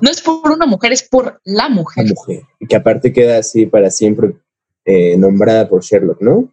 [0.00, 2.04] No es por una mujer, es por la mujer.
[2.04, 2.42] La mujer.
[2.60, 4.36] Y que aparte queda así para siempre
[4.84, 6.52] eh, nombrada por Sherlock, ¿no?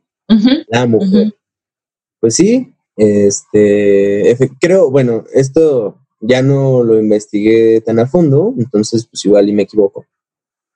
[0.67, 1.35] la mujer.
[2.19, 9.23] Pues sí, este, creo, bueno, esto ya no lo investigué tan a fondo, entonces pues
[9.25, 10.05] igual y me equivoco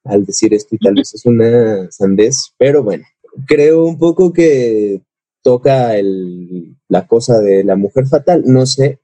[0.03, 3.05] al decir esto y tal vez es una sandez, pero bueno,
[3.45, 5.01] creo un poco que
[5.43, 8.99] toca el, la cosa de la mujer fatal, no sé,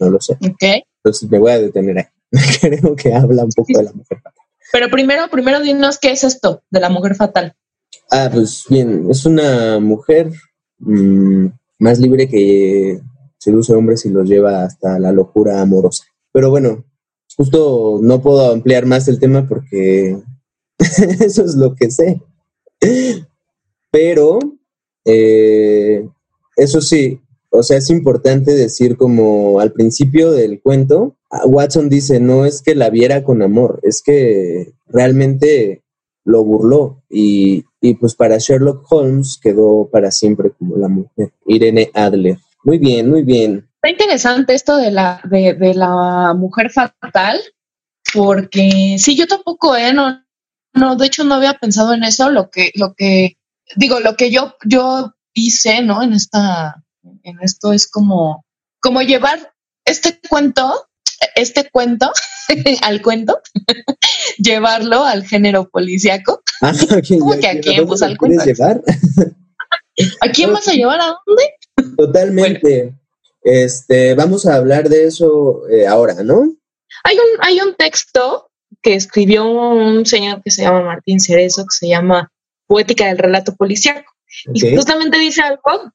[0.00, 0.36] no lo sé.
[0.40, 2.04] Entonces me voy a detener ahí.
[2.60, 4.44] creo que habla un poco de la mujer fatal.
[4.72, 7.54] Pero primero, primero dinos qué es esto de la mujer fatal.
[8.10, 10.30] Ah, pues bien, es una mujer
[10.78, 11.46] mm,
[11.78, 13.00] más libre que
[13.38, 16.04] seduce hombres y los lleva hasta la locura amorosa.
[16.32, 16.84] Pero bueno,
[17.36, 20.18] justo no puedo ampliar más el tema porque
[20.78, 22.20] eso es lo que sé.
[23.90, 24.38] Pero,
[25.04, 26.08] eh,
[26.56, 27.20] eso sí,
[27.56, 32.74] o sea, es importante decir como al principio del cuento, Watson dice, no es que
[32.74, 35.84] la viera con amor, es que realmente
[36.24, 41.90] lo burló y, y pues para Sherlock Holmes quedó para siempre como la mujer, Irene
[41.94, 42.38] Adler.
[42.64, 43.68] Muy bien, muy bien.
[43.76, 47.38] Está interesante esto de la, de, la mujer fatal,
[48.14, 49.92] porque sí, yo tampoco, ¿eh?
[49.92, 50.24] No,
[50.72, 53.36] no, de hecho no había pensado en eso, lo que, lo que,
[53.76, 56.02] digo, lo que yo, yo hice, ¿no?
[56.02, 56.83] En esta,
[57.22, 58.44] en esto es como,
[58.80, 59.52] como llevar
[59.84, 60.86] este cuento,
[61.34, 62.12] este cuento,
[62.82, 63.40] al cuento,
[64.38, 66.42] llevarlo al género policíaco.
[66.60, 66.72] Ah,
[67.18, 67.86] ¿Cómo que a quién?
[67.86, 68.44] Pues al cuento.
[68.44, 68.82] llevar?
[70.20, 71.00] ¿A quién vas a llevar?
[71.00, 71.96] ¿A dónde?
[71.96, 72.94] Totalmente.
[73.42, 76.54] Este, vamos a hablar de eso eh, ahora, ¿no?
[77.04, 81.76] Hay un, hay un texto que escribió un señor que se llama Martín Cerezo, que
[81.76, 82.32] se llama
[82.66, 84.12] Poética del Relato Policiaco.
[84.52, 85.92] Y justamente dice algo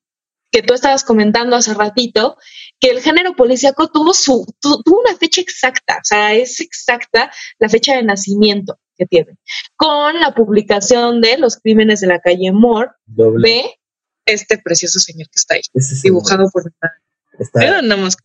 [0.51, 2.37] que tú estabas comentando hace ratito,
[2.79, 7.69] que el género policíaco tuvo su, tuvo una fecha exacta, o sea, es exacta la
[7.69, 9.37] fecha de nacimiento que tiene,
[9.75, 13.75] con la publicación de Los Crímenes de la calle Moore de
[14.25, 15.61] este precioso señor que está ahí,
[16.03, 16.63] dibujado por
[17.39, 17.81] Está.
[17.97, 18.17] más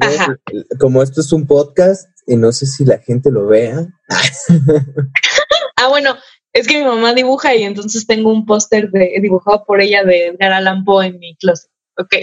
[0.00, 0.34] ah,
[0.78, 3.86] como esto es un podcast y no sé si la gente lo vea.
[5.76, 6.16] ah, bueno,
[6.56, 8.90] es que mi mamá dibuja y entonces tengo un póster
[9.20, 11.70] dibujado por ella de Edgar Allan Poe en mi closet.
[11.98, 12.14] Ok.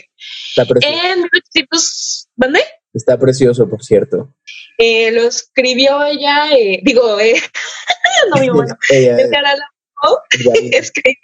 [0.50, 2.30] Está precioso.
[2.36, 2.60] ¿Dónde?
[2.94, 4.34] Está precioso, por cierto.
[4.80, 7.36] Eh, lo escribió ella, eh, digo, eh,
[8.34, 8.76] no mi mamá.
[8.90, 9.68] Edgar Allan
[10.02, 10.18] Poe
[10.72, 11.16] escribió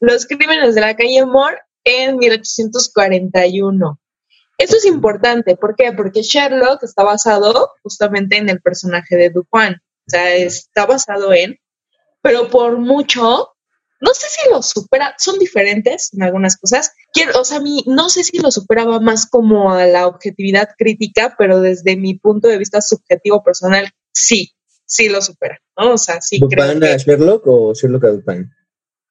[0.00, 3.98] Los crímenes de la calle Moore en 1841.
[4.58, 5.92] Eso es importante, ¿por qué?
[5.92, 11.58] Porque Sherlock está basado justamente en el personaje de Dupin, o sea, está basado en
[12.26, 13.52] pero por mucho,
[14.00, 16.90] no sé si lo supera, son diferentes en algunas cosas.
[17.12, 20.70] Quiero, o sea, a mí no sé si lo superaba más como a la objetividad
[20.76, 24.50] crítica, pero desde mi punto de vista subjetivo personal, sí,
[24.84, 25.92] sí lo supera, ¿no?
[25.92, 28.50] O sea, sí creo a Sherlock o Sherlock a Dupin?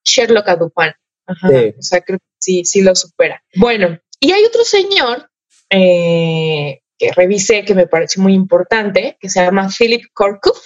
[0.03, 0.91] Sherlock a Dupin.
[1.25, 1.49] Ajá,
[1.79, 3.41] o sea, creo que sí, sí lo supera.
[3.55, 5.29] Bueno, y hay otro señor
[5.69, 10.65] eh, que revisé que me pareció muy importante, que se llama Philip Korkuf,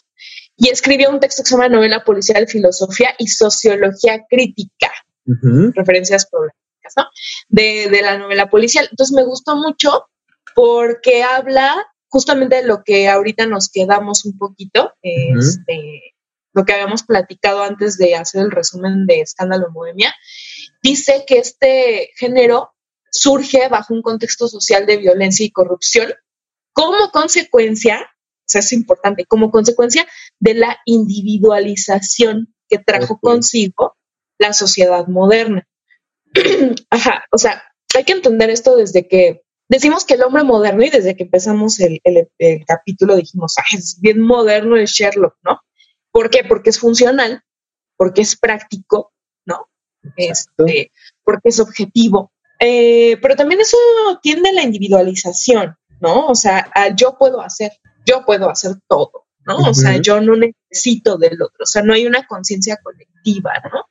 [0.59, 4.91] y escribió un texto que se llama Novela Policial, Filosofía y Sociología Crítica,
[5.25, 7.05] referencias problemáticas, ¿no?
[7.47, 8.87] De, la novela policial.
[8.91, 10.07] Entonces me gustó mucho
[10.53, 16.15] porque habla justamente de lo que ahorita nos quedamos un poquito, este,
[16.51, 20.15] lo que habíamos platicado antes de hacer el resumen de Escándalo en Bohemia.
[20.83, 22.73] Dice que este género
[23.11, 26.11] surge bajo un contexto social de violencia y corrupción
[26.73, 28.09] como consecuencia
[28.49, 30.07] sea, es importante, como consecuencia
[30.39, 33.95] de la individualización que trajo consigo
[34.38, 35.67] la sociedad moderna.
[36.89, 37.63] Ajá, o sea,
[37.95, 41.79] hay que entender esto desde que decimos que el hombre moderno y desde que empezamos
[41.79, 42.01] el,
[42.65, 45.59] capítulo dijimos, ah, es bien moderno el Sherlock, ¿no?
[46.12, 46.43] ¿Por qué?
[46.43, 47.43] Porque es funcional,
[47.95, 49.13] porque es práctico,
[49.45, 49.69] ¿no?
[50.15, 50.91] Este,
[51.23, 52.31] porque es objetivo.
[52.59, 53.77] Eh, pero también eso
[54.21, 56.27] tiende a la individualización, ¿no?
[56.27, 57.71] O sea, yo puedo hacer,
[58.09, 59.57] yo puedo hacer todo, ¿no?
[59.69, 63.85] O sea, yo no necesito del otro, o sea, no hay una conciencia colectiva, ¿no?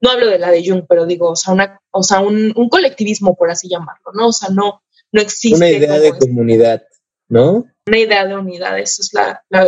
[0.00, 3.34] No hablo de la de Jung, pero digo, o sea, una, o sea un, colectivismo,
[3.36, 4.28] por así llamarlo, ¿no?
[4.28, 4.82] O sea, no,
[5.12, 5.56] no existe.
[5.56, 6.82] Una idea de comunidad,
[7.28, 7.64] ¿no?
[7.86, 9.10] Una idea de unidad, eso es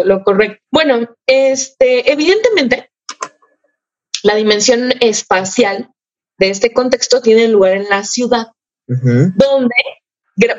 [0.04, 0.62] lo correcto.
[0.70, 2.90] Bueno, este, evidentemente,
[4.22, 5.90] la dimensión espacial
[6.38, 8.48] de este contexto tiene lugar en la ciudad,
[8.86, 9.74] donde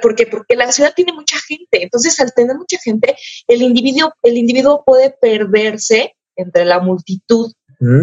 [0.02, 1.84] porque, porque la ciudad tiene mucha gente.
[1.84, 3.16] Entonces, al tener mucha gente,
[3.48, 7.52] el individuo, el individuo puede perderse entre la multitud.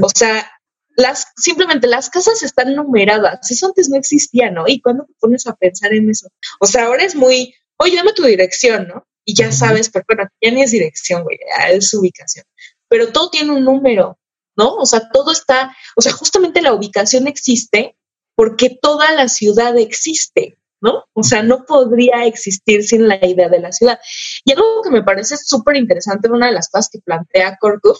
[0.02, 0.48] O sea,
[0.96, 3.50] las, simplemente las casas están numeradas.
[3.50, 4.64] Eso antes no existía, ¿no?
[4.66, 6.28] Y cuando te pones a pensar en eso,
[6.60, 9.06] o sea, ahora es muy, oye, dame tu dirección, ¿no?
[9.24, 11.38] Y ya sabes, pero bueno, ya ni es dirección, güey,
[11.70, 12.44] es ubicación.
[12.88, 14.18] Pero todo tiene un número,
[14.56, 14.74] ¿no?
[14.76, 17.96] O sea, todo está, o sea, justamente la ubicación existe
[18.36, 20.58] porque toda la ciudad existe.
[20.84, 21.04] ¿No?
[21.14, 23.98] O sea, no podría existir sin la idea de la ciudad.
[24.44, 27.96] Y algo que me parece súper interesante, una de las cosas que plantea Korkov,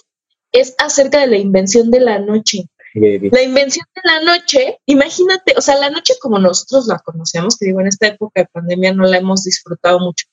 [0.53, 2.67] es acerca de la invención de la noche.
[2.95, 7.67] La invención de la noche, imagínate, o sea, la noche como nosotros la conocemos, que
[7.67, 10.27] digo, en esta época de pandemia no la hemos disfrutado mucho,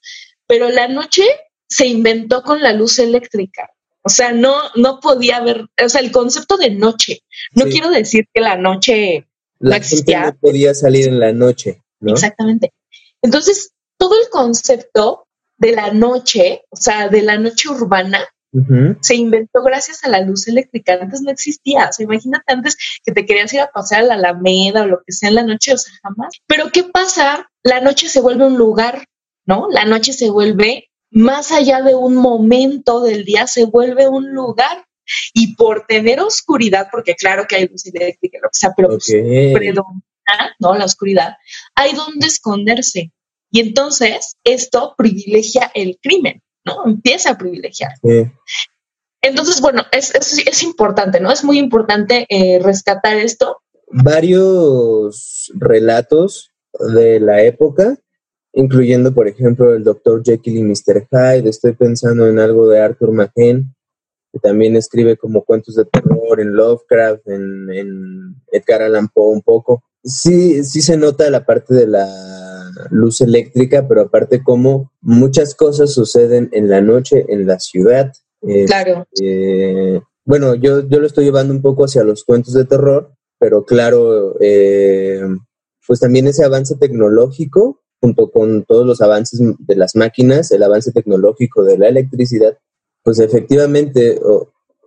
[0.46, 1.24] pero la noche
[1.68, 3.72] se inventó con la luz eléctrica.
[4.04, 7.22] O sea, no, no podía haber, o sea, el concepto de noche.
[7.54, 9.28] No quiero decir que la noche
[9.60, 10.26] la existía.
[10.26, 11.82] no podía salir en la noche.
[12.02, 12.74] Exactamente.
[13.22, 18.28] Entonces, todo el concepto de la noche, o sea, de la noche urbana,
[19.00, 20.98] se inventó gracias a la luz eléctrica.
[21.00, 21.88] Antes no existía.
[21.90, 25.04] O sea, imagínate antes que te querías ir a pasear a la Alameda o lo
[25.06, 26.34] que sea en la noche, o sea, jamás.
[26.48, 27.50] Pero ¿qué pasa?
[27.64, 29.06] La noche se vuelve un lugar,
[29.46, 29.68] ¿no?
[29.70, 34.86] La noche se vuelve más allá de un momento del día, se vuelve un lugar.
[35.34, 38.98] Y por tener oscuridad, porque claro que hay luz eléctrica, lo que sea, pero
[40.60, 40.76] ¿no?
[40.76, 41.36] La oscuridad,
[41.76, 43.12] hay donde esconderse.
[43.52, 46.86] Y entonces esto privilegia el crimen, ¿no?
[46.86, 47.92] Empieza a privilegiar.
[49.22, 51.32] Entonces, bueno, es, es, importante, ¿no?
[51.32, 53.62] Es muy importante eh, rescatar esto.
[53.88, 56.52] Varios relatos
[56.96, 57.98] de la época,
[58.54, 60.24] incluyendo, por ejemplo, el Dr.
[60.24, 61.08] Jekyll y Mr.
[61.12, 61.50] Hyde.
[61.50, 63.76] Estoy pensando en algo de Arthur Machen,
[64.32, 69.42] que también escribe como cuentos de terror en Lovecraft, en, en Edgar Allan Poe un
[69.42, 72.08] poco sí, sí se nota la parte de la
[72.90, 78.12] luz eléctrica, pero aparte como muchas cosas suceden en la noche en la ciudad.
[78.68, 79.06] claro.
[79.22, 83.66] Eh, bueno, yo, yo lo estoy llevando un poco hacia los cuentos de terror, pero
[83.66, 85.22] claro, eh,
[85.86, 90.92] pues también ese avance tecnológico, junto con todos los avances de las máquinas, el avance
[90.92, 92.58] tecnológico de la electricidad,
[93.04, 94.20] pues efectivamente,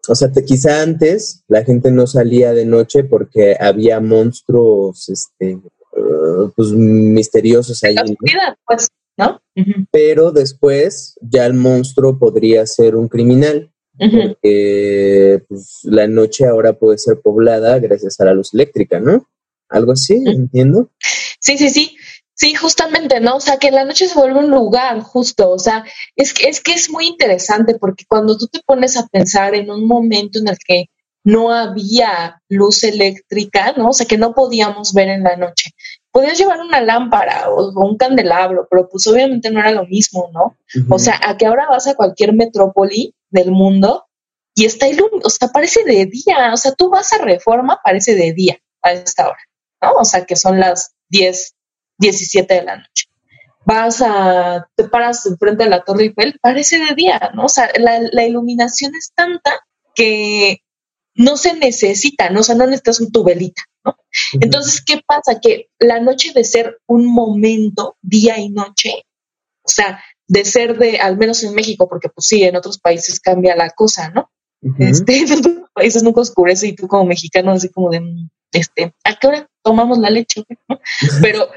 [0.08, 6.50] o sea, quizá antes la gente no salía de noche porque había monstruos, este, uh,
[6.54, 7.96] pues misteriosos ahí.
[8.66, 9.40] pues, ¿no?
[9.90, 13.70] Pero después ya el monstruo podría ser un criminal.
[13.96, 19.28] Porque pues, la noche ahora puede ser poblada gracias a la luz eléctrica, ¿no?
[19.68, 20.90] Algo así, entiendo.
[21.38, 21.96] Sí, sí, sí.
[22.36, 23.36] Sí, justamente, ¿no?
[23.36, 25.84] O sea, que la noche se vuelve un lugar justo, o sea,
[26.16, 29.70] es que, es que es muy interesante porque cuando tú te pones a pensar en
[29.70, 30.86] un momento en el que
[31.24, 33.88] no había luz eléctrica, ¿no?
[33.88, 35.70] O sea, que no podíamos ver en la noche.
[36.12, 40.56] Podías llevar una lámpara o, un candelabro, pero pues obviamente no era lo mismo, ¿no?
[40.90, 44.06] O sea, a que ahora vas a cualquier metrópoli del mundo
[44.54, 48.14] y está iluminado, o sea, parece de día, o sea, tú vas a Reforma, parece
[48.14, 49.40] de día a esta hora,
[49.82, 49.94] ¿no?
[49.94, 51.54] O sea, que son las 10,
[51.98, 53.06] 17 de la noche.
[53.66, 57.46] Vas a, te paras enfrente de la Torre Eiffel, parece de día, ¿no?
[57.46, 59.60] O sea, la, iluminación es tanta
[59.94, 60.58] que
[61.14, 62.40] no se necesita, ¿no?
[62.40, 63.96] O sea, no necesitas un tubelita, ¿no?
[64.40, 65.40] Entonces, ¿qué pasa?
[65.40, 69.04] Que la noche de ser un momento, día y noche,
[69.62, 73.18] o sea, de ser de, al menos en México, porque pues sí, en otros países
[73.20, 74.30] cambia la cosa, ¿no?
[74.78, 78.02] este, en otros países nunca oscurece y tú como mexicano así como de,
[78.52, 80.44] este, ¿a qué hora tomamos la leche?
[81.22, 81.48] Pero,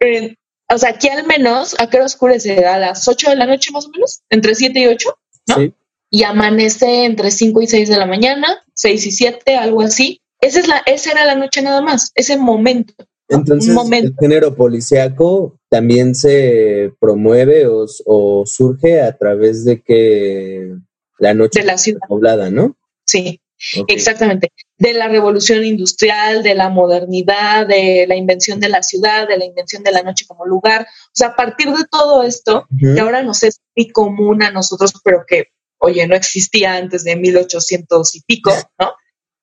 [0.00, 0.34] eh,
[0.68, 2.64] o sea, aquí al menos, ¿a qué hora oscurece?
[2.66, 5.18] A las 8 de la noche más o menos, entre 7 y 8,
[5.48, 5.74] ¿no?
[6.10, 10.20] Y amanece entre 5 y 6 de la mañana, 6 y 7, algo así.
[10.40, 12.94] Esa, es la, esa era la noche nada más, ese momento.
[13.28, 20.76] Entonces, el género policiaco también se promueve o, surge a través de que
[21.18, 22.76] la noche de la ciudad poblada, ¿no?
[23.04, 23.40] Sí,
[23.88, 24.52] Exactamente.
[24.78, 29.44] De la revolución industrial, de la modernidad, de la invención de la ciudad, de la
[29.44, 30.82] invención de la noche como lugar.
[30.82, 34.92] O sea, a partir de todo esto, que ahora nos es muy común a nosotros,
[35.02, 35.46] pero que,
[35.78, 38.92] oye, no existía antes de 1800 y pico, ¿no?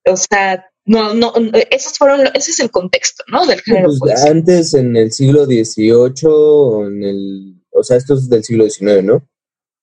[0.05, 1.33] O sea, no, no,
[1.71, 3.45] esos fueron, ese es el contexto, ¿no?
[3.45, 3.89] Del género.
[3.99, 9.03] Pues, antes, en el siglo XVIII, en el, o sea, esto es del siglo XIX,
[9.03, 9.27] ¿no?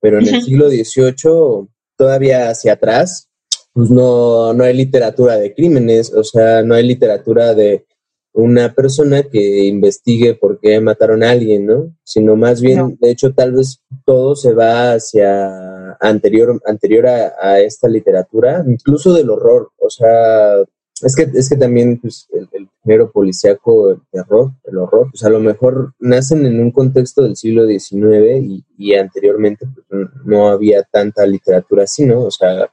[0.00, 3.29] Pero en el siglo XVIII, todavía hacia atrás,
[3.72, 7.86] pues no, no hay literatura de crímenes, o sea, no hay literatura de
[8.32, 11.96] una persona que investigue por qué mataron a alguien, ¿no?
[12.04, 17.88] Sino más bien, de hecho, tal vez todo se va hacia anterior, anterior a, esta
[17.88, 19.70] literatura, incluso del horror.
[19.78, 20.58] O sea,
[21.02, 25.24] es que, es que también pues, el, el género policíaco, el terror, el horror, pues
[25.24, 30.82] a lo mejor nacen en un contexto del siglo XIX y, anteriormente pues, no había
[30.84, 32.22] tanta literatura así, ¿no?
[32.22, 32.70] O sea,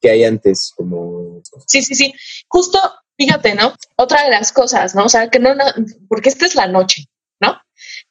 [0.00, 1.42] que hay antes como...
[1.66, 2.14] Sí, sí, sí.
[2.48, 2.78] Justo
[3.18, 3.74] fíjate, ¿no?
[3.96, 5.04] Otra de las cosas, ¿no?
[5.04, 5.64] O sea, que no, no,
[6.08, 7.06] porque esta es la noche,
[7.40, 7.60] ¿no?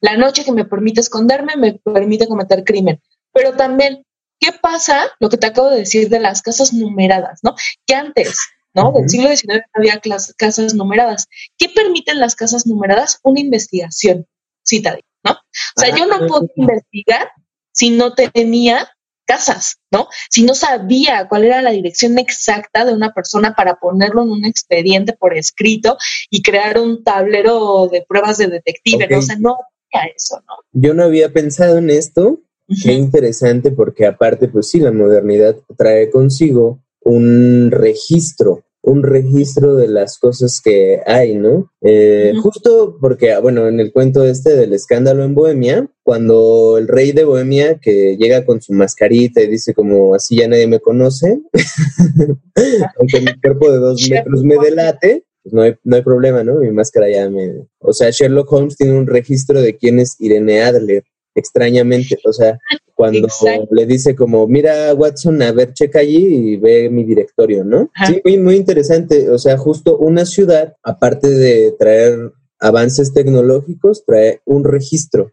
[0.01, 3.01] La noche que me permite esconderme, me permite cometer crimen.
[3.31, 4.03] Pero también,
[4.39, 5.05] ¿qué pasa?
[5.19, 7.55] Lo que te acabo de decir de las casas numeradas, ¿no?
[7.85, 8.37] Que antes,
[8.73, 8.91] ¿no?
[8.91, 10.01] Del siglo XIX había
[10.37, 11.27] casas numeradas.
[11.57, 13.19] ¿Qué permiten las casas numeradas?
[13.23, 14.27] Una investigación,
[14.63, 15.31] cita, ¿no?
[15.31, 17.31] O sea, ah, yo no puedo investigar
[17.71, 18.89] si no tenía
[19.27, 20.07] casas, ¿no?
[20.29, 24.45] Si no sabía cuál era la dirección exacta de una persona para ponerlo en un
[24.45, 25.97] expediente por escrito
[26.31, 29.19] y crear un tablero de pruebas de detective, ¿no?
[29.19, 29.57] O sea, no
[29.93, 30.53] había eso, ¿no?
[30.71, 32.39] Yo no había pensado en esto.
[32.83, 39.89] Qué interesante porque aparte, pues sí, la modernidad trae consigo un registro un registro de
[39.89, 41.69] las cosas que hay, ¿no?
[41.81, 46.87] Eh, justo porque, ah, bueno, en el cuento este del escándalo en Bohemia, cuando el
[46.87, 50.79] rey de Bohemia que llega con su mascarita y dice como así ya nadie me
[50.79, 51.41] conoce,
[52.97, 56.55] aunque mi cuerpo de dos metros me delate, pues no hay, no hay problema, ¿no?
[56.55, 57.67] Mi máscara ya me...
[57.79, 61.03] O sea, Sherlock Holmes tiene un registro de quién es Irene Adler
[61.35, 62.57] extrañamente, o sea,
[62.97, 63.27] cuando
[63.69, 67.91] le dice como, mira Watson, a ver, checa allí y ve mi directorio, ¿no?
[68.07, 74.41] Sí, muy, muy interesante, o sea, justo una ciudad, aparte de traer avances tecnológicos, trae
[74.45, 75.31] un registro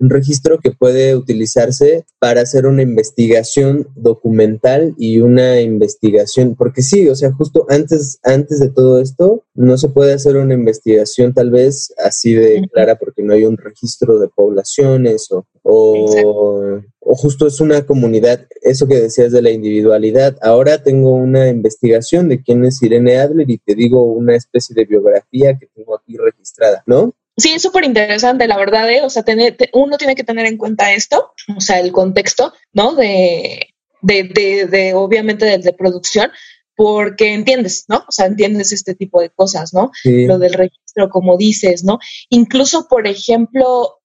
[0.00, 7.06] un registro que puede utilizarse para hacer una investigación documental y una investigación, porque sí,
[7.08, 11.50] o sea, justo antes, antes de todo esto, no se puede hacer una investigación tal
[11.50, 17.60] vez así de clara porque no hay un registro de poblaciones o, o, justo es
[17.60, 20.38] una comunidad, eso que decías de la individualidad.
[20.40, 24.86] Ahora tengo una investigación de quién es Irene Adler y te digo una especie de
[24.86, 27.14] biografía que tengo aquí registrada, ¿no?
[27.40, 29.02] Sí, es súper interesante, la verdad, ¿eh?
[29.02, 32.94] o sea, tener, uno tiene que tener en cuenta esto, o sea, el contexto, ¿no?
[32.94, 36.30] De, de, de, de obviamente, de, producción,
[36.76, 38.04] porque entiendes, ¿no?
[38.08, 39.90] O sea, entiendes este tipo de cosas, ¿no?
[40.04, 41.98] Lo del registro, como dices, ¿no?
[42.28, 44.00] Incluso, por ejemplo,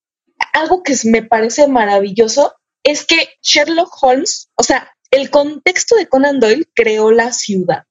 [0.54, 6.40] algo que me parece maravilloso es que Sherlock Holmes, o sea, el contexto de Conan
[6.40, 7.84] Doyle creó la ciudad,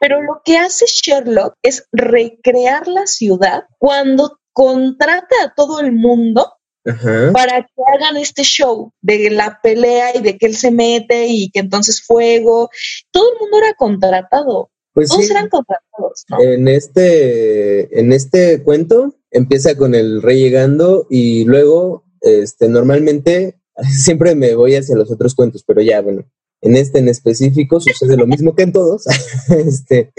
[0.00, 6.52] pero lo que hace Sherlock es recrear la ciudad cuando contrata a todo el mundo
[6.84, 11.50] para que hagan este show de la pelea y de que él se mete y
[11.50, 12.70] que entonces fuego.
[13.10, 14.70] Todo el mundo era contratado.
[14.92, 16.24] Pues Todos eran contratados.
[16.40, 23.60] En este, en este cuento empieza con el rey llegando y luego, este, normalmente
[23.90, 26.24] siempre me voy hacia los otros cuentos, pero ya, bueno,
[26.62, 29.04] en este en específico sucede lo mismo que en todos.
[29.48, 30.12] este,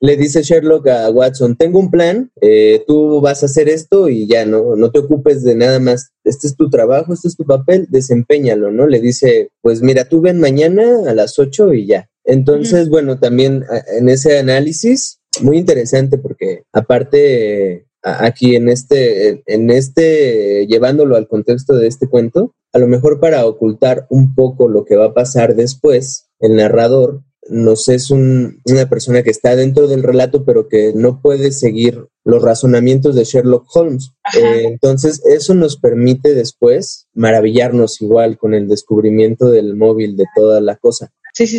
[0.00, 4.26] le dice Sherlock a Watson, tengo un plan, eh, tú vas a hacer esto y
[4.26, 4.76] ya, ¿no?
[4.76, 6.10] No te ocupes de nada más.
[6.24, 8.86] Este es tu trabajo, este es tu papel, desempeñalo, ¿no?
[8.86, 12.10] Le dice, pues mira, tú ven mañana a las 8 y ya.
[12.24, 13.64] Entonces, bueno, también
[13.98, 17.87] en ese análisis, muy interesante porque aparte
[18.18, 23.46] aquí en este, en este, llevándolo al contexto de este cuento, a lo mejor para
[23.46, 29.22] ocultar un poco lo que va a pasar después, el narrador nos es una persona
[29.22, 34.10] que está dentro del relato, pero que no puede seguir los razonamientos de Sherlock Holmes.
[34.36, 40.60] Eh, entonces, eso nos permite después maravillarnos igual con el descubrimiento del móvil, de toda
[40.60, 41.10] la cosa.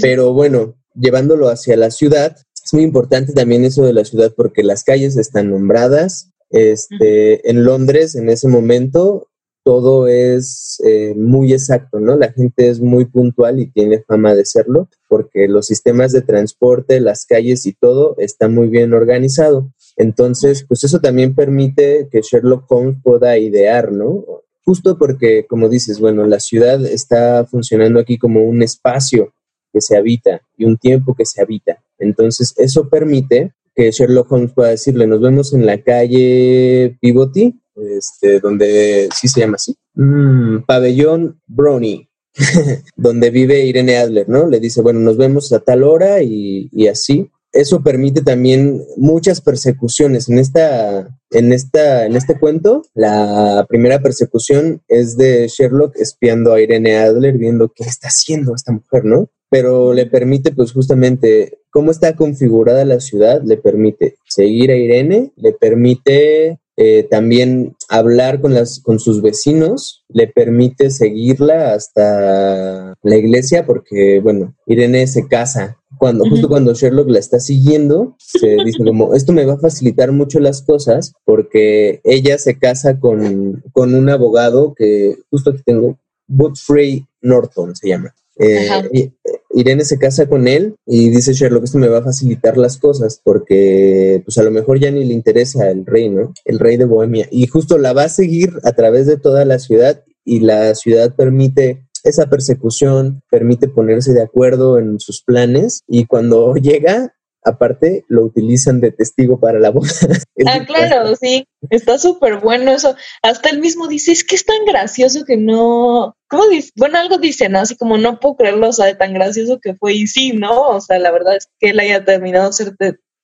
[0.01, 4.63] Pero bueno, llevándolo hacia la ciudad, es muy importante también eso de la ciudad porque
[4.63, 6.31] las calles están nombradas.
[6.49, 9.27] Este, En Londres, en ese momento,
[9.63, 12.15] todo es eh, muy exacto, ¿no?
[12.17, 16.99] La gente es muy puntual y tiene fama de serlo porque los sistemas de transporte,
[16.99, 19.71] las calles y todo está muy bien organizado.
[19.95, 24.25] Entonces, pues eso también permite que Sherlock Holmes pueda idear, ¿no?
[24.63, 29.33] Justo porque, como dices, bueno, la ciudad está funcionando aquí como un espacio
[29.73, 31.83] que se habita y un tiempo que se habita.
[31.97, 38.41] Entonces, eso permite que Sherlock Holmes pueda decirle, nos vemos en la calle Pivoti, este,
[38.41, 42.09] donde sí se llama así, mm, Pabellón Brownie,
[42.97, 44.47] donde vive Irene Adler, ¿no?
[44.47, 47.31] Le dice, bueno, nos vemos a tal hora y, así.
[47.53, 50.27] Eso permite también muchas persecuciones.
[50.27, 56.59] En esta, en esta, en este cuento, la primera persecución es de Sherlock espiando a
[56.59, 59.29] Irene Adler, viendo qué está haciendo esta mujer, ¿no?
[59.49, 65.31] Pero le permite, pues, justamente cómo está configurada la ciudad le permite seguir a Irene,
[65.35, 73.15] le permite eh, también hablar con, las, con sus vecinos, le permite seguirla hasta la
[73.17, 75.77] iglesia porque, bueno, Irene se casa.
[75.97, 80.13] Cuando, Justo cuando Sherlock la está siguiendo, se dice como, esto me va a facilitar
[80.13, 85.99] mucho las cosas porque ella se casa con, con un abogado que, justo aquí tengo,
[86.29, 88.15] Godfrey Norton se llama.
[88.37, 89.11] Eh,
[89.51, 93.19] Irene se casa con él y dice Sherlock, esto me va a facilitar las cosas
[93.23, 96.33] porque pues a lo mejor ya ni le interesa el rey, ¿no?
[96.45, 97.27] El rey de Bohemia.
[97.31, 101.15] Y justo la va a seguir a través de toda la ciudad y la ciudad
[101.15, 107.13] permite esa persecución, permite ponerse de acuerdo en sus planes y cuando llega
[107.43, 109.89] aparte lo utilizan de testigo para la boda.
[110.45, 112.95] ah, claro, sí, está súper bueno eso.
[113.21, 116.71] Hasta él mismo dice, es que es tan gracioso que no, ¿cómo dice?
[116.75, 117.59] Bueno, algo dice, ¿no?
[117.59, 120.67] Así como no puedo creerlo, o sea, tan gracioso que fue y sí, ¿no?
[120.67, 122.75] O sea, la verdad es que él haya terminado, ser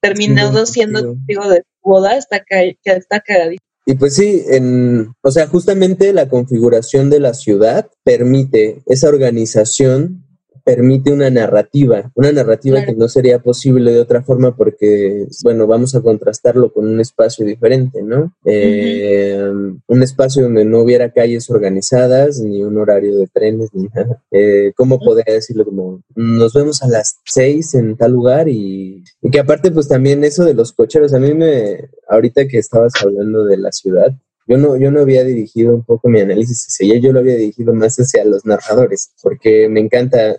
[0.02, 2.44] terminado siendo testigo de su boda, está,
[2.84, 3.64] está cagadito.
[3.88, 10.25] Y pues sí, en, o sea, justamente la configuración de la ciudad permite esa organización
[10.66, 15.94] permite una narrativa, una narrativa que no sería posible de otra forma porque, bueno, vamos
[15.94, 18.34] a contrastarlo con un espacio diferente, ¿no?
[18.46, 19.48] Eh,
[19.88, 24.24] un espacio donde no hubiera calles organizadas, ni un horario de trenes, ni nada.
[24.32, 25.66] Eh, ¿Cómo podría decirlo?
[25.66, 30.24] Como nos vemos a las seis en tal lugar y, y que aparte, pues también
[30.24, 34.12] eso de los cocheros, a mí me, ahorita que estabas hablando de la ciudad,
[34.48, 37.36] yo no, yo no había dirigido un poco mi análisis hacia ella, yo lo había
[37.36, 40.38] dirigido más hacia los narradores, porque me encanta,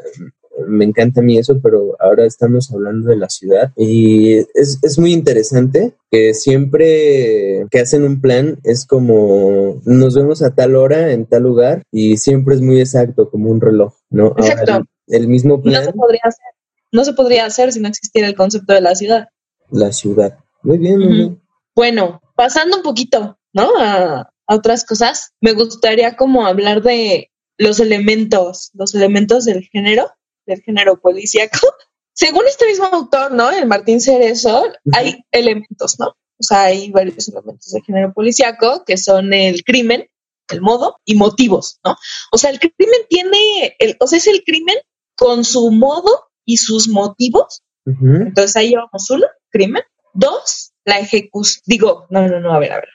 [0.69, 4.99] me encanta a mí eso, pero ahora estamos hablando de la ciudad y es, es
[4.99, 11.13] muy interesante que siempre que hacen un plan es como nos vemos a tal hora
[11.13, 14.35] en tal lugar y siempre es muy exacto, como un reloj, ¿no?
[14.39, 14.85] Exacto.
[15.09, 15.83] el, mismo plan.
[15.83, 16.47] No se podría hacer,
[16.93, 19.29] no se podría hacer si no existiera el concepto de la ciudad.
[19.71, 20.39] La ciudad.
[20.63, 21.43] Muy bien, muy bien.
[21.75, 23.73] Bueno, pasando un poquito ¿no?
[23.79, 30.09] A, otras cosas, me gustaría como hablar de los elementos, los elementos del género,
[30.47, 31.59] del género policíaco.
[32.13, 33.51] Según este mismo autor, ¿no?
[33.51, 36.11] El Martín Cerezo, hay elementos, ¿no?
[36.39, 40.09] O sea, hay varios elementos del género policíaco que son el crimen,
[40.49, 41.97] el modo y motivos, ¿no?
[42.31, 44.77] O sea, el crimen tiene, el, o sea, es el crimen
[45.17, 47.65] con su modo y sus motivos.
[47.85, 49.83] Entonces ahí llevamos uno, crimen.
[50.15, 51.63] Dos, la ejecución.
[51.67, 52.89] Digo, no, no, no, a ver, a ver.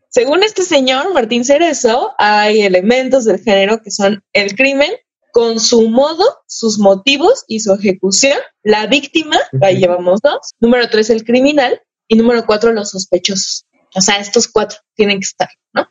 [0.10, 4.92] Según este señor Martín Cerezo, hay elementos del género que son el crimen
[5.32, 11.12] con su modo, sus motivos y su ejecución, la víctima, ahí llevamos dos, número tres
[11.12, 13.68] el criminal y número cuatro los sospechosos.
[13.94, 15.88] O sea, estos cuatro tienen que estar, ¿no?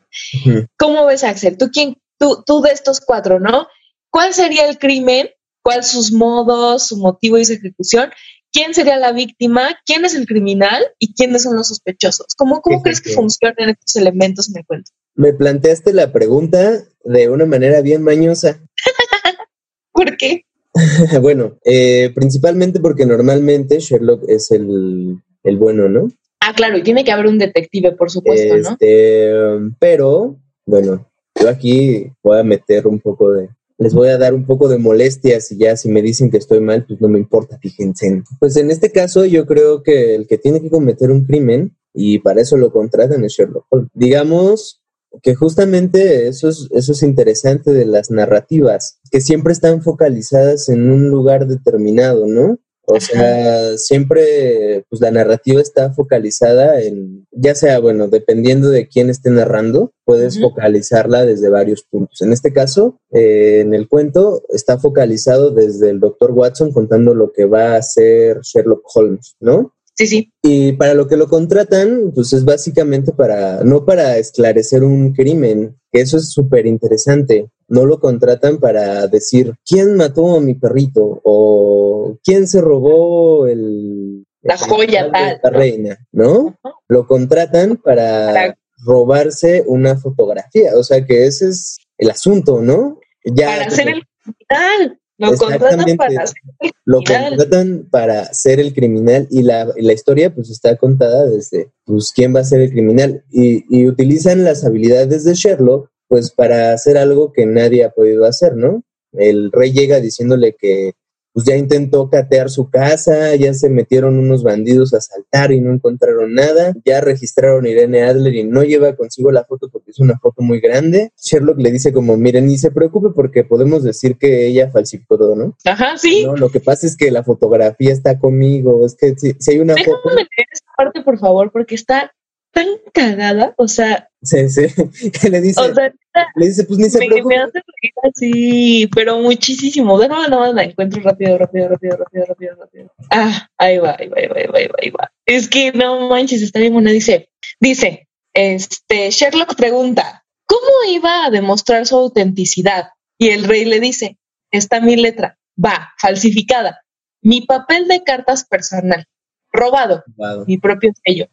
[0.76, 1.58] ¿Cómo ves, Axel?
[1.58, 3.68] ¿Tú, quién, tú, tú de estos cuatro, ¿no?
[4.10, 5.30] ¿Cuál sería el crimen?
[5.62, 8.10] ¿Cuál sus modos, su motivo y su ejecución?
[8.56, 12.34] Quién sería la víctima, quién es el criminal y quiénes son los sospechosos.
[12.38, 14.90] ¿Cómo, cómo crees que funcionan estos elementos en el cuento?
[15.14, 18.58] Me planteaste la pregunta de una manera bien mañosa.
[19.92, 20.44] ¿Por qué?
[21.20, 26.08] bueno, eh, principalmente porque normalmente Sherlock es el, el, bueno, ¿no?
[26.40, 28.70] Ah, claro, y tiene que haber un detective, por supuesto, ¿no?
[28.70, 29.32] Este,
[29.78, 33.48] pero, bueno, yo aquí voy a meter un poco de,
[33.78, 36.60] les voy a dar un poco de molestias y ya si me dicen que estoy
[36.60, 38.22] mal, pues no me importa, fíjense.
[38.40, 42.18] Pues en este caso yo creo que el que tiene que cometer un crimen y
[42.18, 43.90] para eso lo contratan es Sherlock Holmes.
[43.94, 44.82] Digamos
[45.22, 50.90] que justamente eso es, eso es interesante de las narrativas, que siempre están focalizadas en
[50.90, 52.58] un lugar determinado, ¿no?
[52.86, 59.10] O sea, siempre pues la narrativa está focalizada en, ya sea, bueno, dependiendo de quién
[59.10, 62.22] esté narrando, puedes focalizarla desde varios puntos.
[62.22, 67.32] En este caso, eh, en el cuento está focalizado desde el doctor Watson contando lo
[67.32, 69.72] que va a hacer Sherlock Holmes, ¿no?
[69.98, 70.32] Sí, sí.
[70.42, 75.74] Y para lo que lo contratan, pues es básicamente para, no para esclarecer un crimen,
[75.90, 77.48] que eso es súper interesante.
[77.68, 81.20] No lo contratan para decir, ¿quién mató a mi perrito?
[81.24, 84.24] O ¿quién se robó el...
[84.42, 85.40] La joya tal.
[85.42, 86.56] La reina, ¿no?
[86.88, 90.76] Lo contratan para, robarse una fotografía.
[90.76, 93.00] O sea que ese es el asunto, ¿no?
[93.24, 95.00] Ya, para hacer el criminal.
[95.18, 100.34] Lo contratan para ser el Lo contratan para ser el criminal y la, la, historia
[100.34, 104.62] pues está contada desde pues quién va a ser el criminal y, y, utilizan las
[104.62, 108.82] habilidades de Sherlock pues para hacer algo que nadie ha podido hacer, ¿no?
[109.12, 110.92] El rey llega diciéndole que
[111.36, 115.70] pues ya intentó catear su casa, ya se metieron unos bandidos a asaltar y no
[115.70, 119.98] encontraron nada, ya registraron a Irene Adler y no lleva consigo la foto porque es
[119.98, 121.12] una foto muy grande.
[121.22, 125.36] Sherlock le dice como, miren, ni se preocupe porque podemos decir que ella falsificó todo,
[125.36, 125.54] ¿no?
[125.66, 126.24] Ajá, sí.
[126.24, 129.74] No, lo que pasa es que la fotografía está conmigo, es que si, hay una
[129.74, 130.14] Déjame foto...
[130.14, 132.12] meter esa parte, por favor, porque está
[132.56, 134.08] tan cagada, o sea...
[134.22, 134.62] Sí, sí,
[135.30, 135.60] le dice...
[135.60, 135.92] O sea,
[136.36, 139.98] le dice, pues ni se me, hace reír así, pero muchísimo.
[139.98, 142.90] Déjame nomás la encuentro rápido, rápido, rápido, rápido, rápido, rápido.
[143.10, 145.12] Ah, ahí va, ahí va, ahí va, ahí va, ahí va, ahí va.
[145.26, 146.92] Es que no manches, está bien buena.
[146.92, 147.28] Dice,
[147.60, 152.88] dice, este, Sherlock pregunta, ¿cómo iba a demostrar su autenticidad?
[153.18, 154.16] Y el rey le dice,
[154.50, 156.80] está mi letra, va, falsificada.
[157.20, 159.04] Mi papel de cartas personal,
[159.52, 160.04] robado,
[160.46, 161.26] mi propio sello,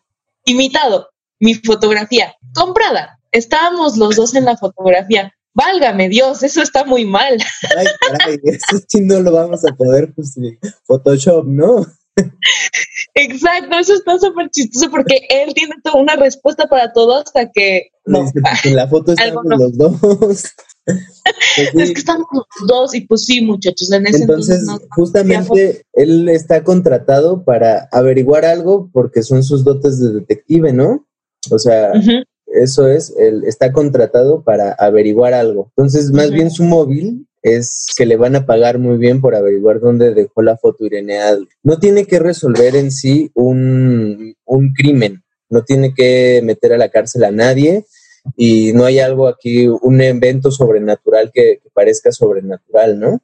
[0.45, 3.19] imitado, mi fotografía, comprada.
[3.31, 5.33] Estábamos los dos en la fotografía.
[5.55, 7.37] Válgame Dios, eso está muy mal.
[7.77, 10.73] Ay, caray, eso sí no lo vamos a poder justificar.
[10.85, 11.85] Photoshop, ¿no?
[13.15, 17.89] Exacto, eso está súper chistoso porque él tiene toda una respuesta para todo hasta que
[18.05, 18.19] no.
[18.19, 18.33] pues,
[18.65, 19.95] en la foto estamos los dos.
[21.55, 21.81] Pues sí.
[21.81, 25.85] Es que estamos los dos y pues sí, muchachos, en ese Entonces, entonces, no- justamente
[25.93, 31.07] él está contratado para averiguar algo porque son sus dotes de detective, ¿no?
[31.51, 31.91] O sea,
[32.47, 35.71] eso es, él está contratado para averiguar algo.
[35.75, 39.79] Entonces, más bien su móvil es que le van a pagar muy bien por averiguar
[39.79, 41.49] dónde dejó la foto Irene Adler.
[41.61, 46.89] No tiene que resolver en sí un, un crimen, no tiene que meter a la
[46.89, 47.85] cárcel a nadie
[48.37, 53.21] y no hay algo aquí, un evento sobrenatural que, que parezca sobrenatural, ¿no?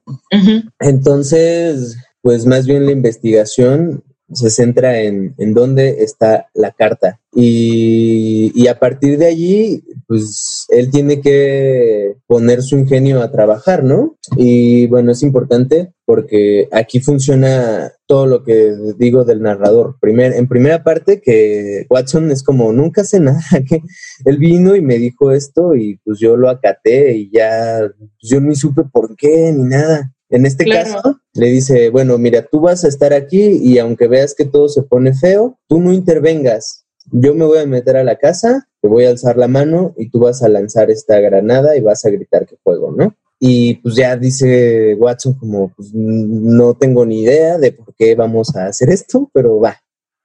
[0.80, 4.04] Entonces, pues más bien la investigación
[4.34, 7.20] se centra en, en dónde está la carta.
[7.34, 13.84] Y, y a partir de allí, pues él tiene que poner su ingenio a trabajar,
[13.84, 14.18] ¿no?
[14.36, 19.98] Y bueno, es importante porque aquí funciona todo lo que digo del narrador.
[20.02, 23.84] Primer, en primera parte, que Watson es como, nunca hace nada, que
[24.26, 28.42] él vino y me dijo esto y pues yo lo acaté y ya, pues, yo
[28.42, 30.12] ni supe por qué ni nada.
[30.30, 30.94] En este Claro.
[30.96, 34.70] caso, le dice, bueno, mira, tú vas a estar aquí y aunque veas que todo
[34.70, 36.86] se pone feo, tú no intervengas.
[37.12, 40.10] Yo me voy a meter a la casa, te voy a alzar la mano y
[40.10, 43.16] tú vas a lanzar esta granada y vas a gritar que fuego, ¿no?
[43.40, 48.56] Y pues ya dice Watson como, pues no tengo ni idea de por qué vamos
[48.56, 49.78] a hacer esto, pero va,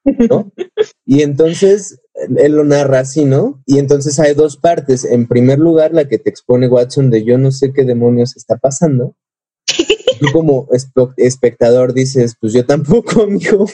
[0.05, 0.53] ¿no?
[1.07, 2.01] Y entonces
[2.37, 3.63] él lo narra así, ¿no?
[3.67, 5.05] Y entonces hay dos partes.
[5.05, 8.57] En primer lugar, la que te expone Watson de yo no sé qué demonios está
[8.57, 9.15] pasando.
[10.21, 13.67] Tú como espe- espectador dices, pues yo tampoco, amigo.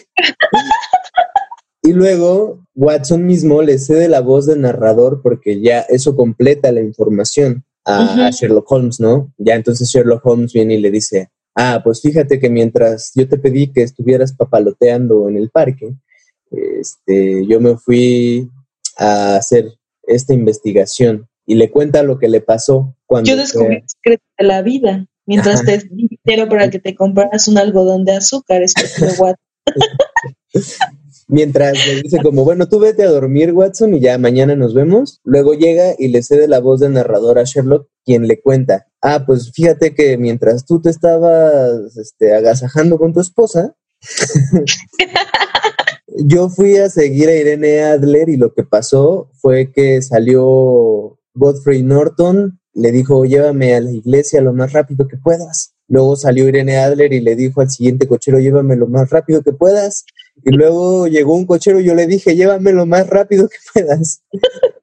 [1.83, 6.81] Y luego Watson mismo le cede la voz de narrador porque ya eso completa la
[6.81, 9.33] información a, Sherlock Holmes, ¿no?
[9.39, 13.39] Ya entonces Sherlock Holmes viene y le dice, ah, pues fíjate que mientras yo te
[13.39, 15.95] pedí que estuvieras papaloteando en el parque,
[16.51, 18.51] este, yo me fui
[18.99, 19.73] a hacer
[20.03, 24.25] esta investigación y le cuenta lo que le pasó cuando Yo fue- descubrí el secreto
[24.39, 28.63] de la vida mientras te di dinero para que te compraras un algodón de azúcar.
[28.63, 29.37] estúpido Wat.
[31.29, 35.21] Mientras le dice como, bueno, tú vete a dormir, Watson, y ya mañana nos vemos.
[35.23, 39.25] Luego llega y le cede la voz de narrador a Sherlock, quien le cuenta, ah,
[39.25, 43.77] pues fíjate que mientras tú te estabas este, agasajando con tu esposa,
[46.17, 51.85] yo fui a seguir a Irene Adler y lo que pasó fue que salió Godfrey
[51.85, 55.75] Norton, le dijo, llévame a la iglesia lo más rápido que puedas.
[55.87, 59.53] Luego salió Irene Adler y le dijo al siguiente cochero, llévame lo más rápido que
[59.53, 60.05] puedas.
[60.45, 64.23] Y luego llegó un cochero y yo le dije, llévame lo más rápido que puedas.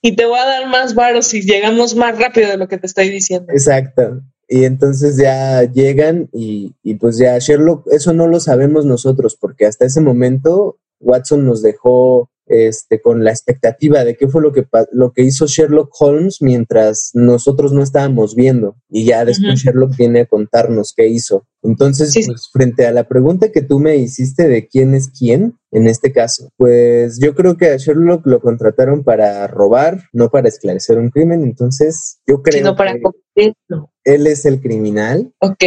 [0.00, 2.86] Y te voy a dar más varos si llegamos más rápido de lo que te
[2.86, 3.52] estoy diciendo.
[3.52, 4.22] Exacto.
[4.48, 9.66] Y entonces ya llegan y, y pues ya Sherlock, eso no lo sabemos nosotros porque
[9.66, 14.66] hasta ese momento Watson nos dejó este, con la expectativa de qué fue lo que,
[14.92, 18.76] lo que hizo Sherlock Holmes mientras nosotros no estábamos viendo.
[18.88, 19.60] Y ya después.
[19.60, 21.46] Sherlock viene a contarnos qué hizo.
[21.62, 25.58] Entonces, Sí, pues frente a la pregunta que tú me hiciste de quién es quién,
[25.72, 30.48] en este caso, pues yo creo que a Sherlock lo contrataron para robar, no para
[30.48, 31.42] esclarecer un crimen.
[31.42, 33.92] Entonces, yo creo Sino para que cometerlo.
[34.04, 35.32] él es el criminal.
[35.40, 35.64] Ok.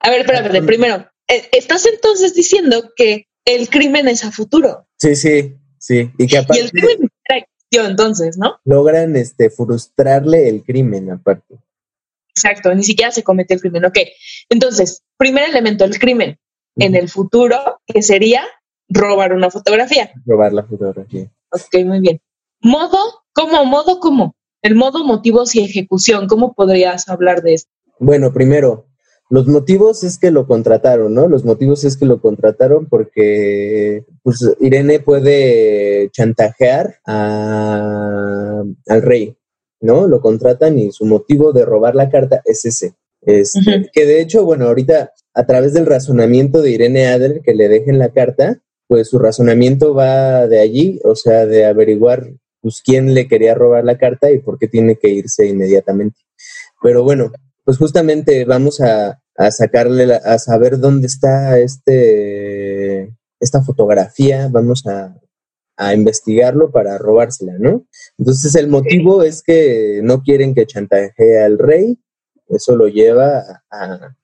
[0.00, 4.86] A ver, espérate, primero, eh, estás entonces diciendo que el crimen es a futuro.
[4.98, 6.10] Sí, sí, sí.
[6.18, 8.56] Y que Y aparte el crimen siquiera existió entonces, ¿no?
[8.64, 11.56] logran este, frustrarle el crimen, aparte.
[12.28, 13.84] Exacto, ni siquiera se cometió el crimen.
[13.84, 13.98] Ok.
[14.48, 16.38] Entonces, primer elemento, el crimen
[16.76, 18.44] en el futuro, que sería
[18.88, 20.10] robar una fotografía.
[20.24, 21.30] Robar la fotografía.
[21.50, 22.20] Ok, muy bien.
[22.60, 23.64] Modo, ¿cómo?
[23.64, 24.34] Modo, ¿cómo?
[24.62, 26.28] El modo, motivos y ejecución.
[26.28, 27.70] ¿Cómo podrías hablar de esto?
[27.98, 28.86] Bueno, primero,
[29.32, 31.26] los motivos es que lo contrataron, ¿no?
[31.26, 39.34] Los motivos es que lo contrataron porque pues, Irene puede chantajear a, al rey,
[39.80, 40.06] ¿no?
[40.06, 42.92] Lo contratan y su motivo de robar la carta es ese.
[43.22, 47.68] Este, Que de hecho, bueno, ahorita a través del razonamiento de Irene Adler que le
[47.70, 53.14] dejen la carta, pues su razonamiento va de allí, o sea, de averiguar pues quién
[53.14, 56.20] le quería robar la carta y por qué tiene que irse inmediatamente.
[56.82, 57.32] Pero bueno,
[57.64, 65.16] pues justamente vamos a, sacarle, a saber dónde está este, esta fotografía, vamos a,
[65.94, 67.88] investigarlo para robársela, ¿no?
[68.16, 71.98] Entonces el motivo es que no quieren que chantajee al rey,
[72.48, 73.64] eso lo lleva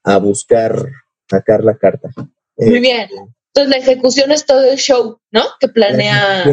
[0.05, 0.89] a, buscar
[1.29, 2.11] sacar la carta.
[2.59, 3.09] Muy eh, bien.
[3.49, 5.43] Entonces la ejecución es todo el show, ¿no?
[5.59, 6.45] Que planea.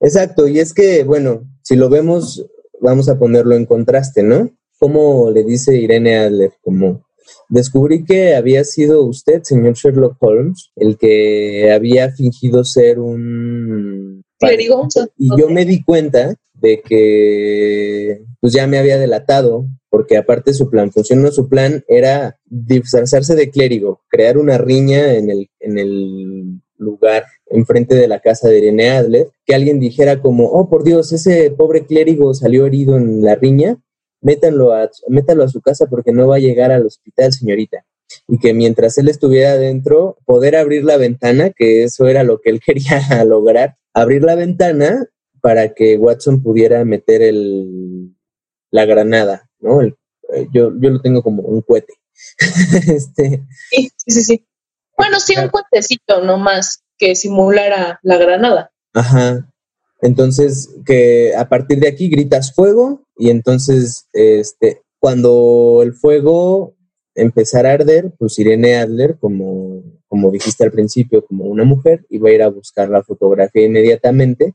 [0.00, 2.44] exacto, y es que, bueno, si lo vemos,
[2.80, 4.50] vamos a ponerlo en contraste, ¿no?
[4.78, 7.04] Como le dice Irene Adler, como
[7.48, 14.22] descubrí que había sido usted, señor Sherlock Holmes, el que había fingido ser un...
[15.16, 20.70] Y yo me di cuenta de que pues ya me había delatado, porque aparte su
[20.70, 26.60] plan funcionó, su plan era disfrazarse de clérigo, crear una riña en el, en el
[26.76, 31.12] lugar enfrente de la casa de Irene Adler, que alguien dijera como, oh por Dios,
[31.12, 33.78] ese pobre clérigo salió herido en la riña,
[34.20, 37.84] métanlo a, métalo a su casa porque no va a llegar al hospital, señorita.
[38.26, 42.50] Y que mientras él estuviera adentro, poder abrir la ventana, que eso era lo que
[42.50, 45.06] él quería lograr, abrir la ventana
[45.40, 48.14] para que Watson pudiera meter el,
[48.70, 49.82] la granada, ¿no?
[49.82, 49.94] Eh,
[50.52, 51.94] yo, yo lo tengo como un cohete.
[52.88, 54.46] este, sí, sí, sí.
[54.96, 58.72] Bueno, sí, un cohetecito nomás que simulara la granada.
[58.92, 59.48] Ajá.
[60.00, 66.76] Entonces, que a partir de aquí gritas fuego y entonces, este, cuando el fuego
[67.14, 72.28] empezara a arder, pues Irene Adler, como, como dijiste al principio, como una mujer, iba
[72.28, 74.54] a ir a buscar la fotografía inmediatamente.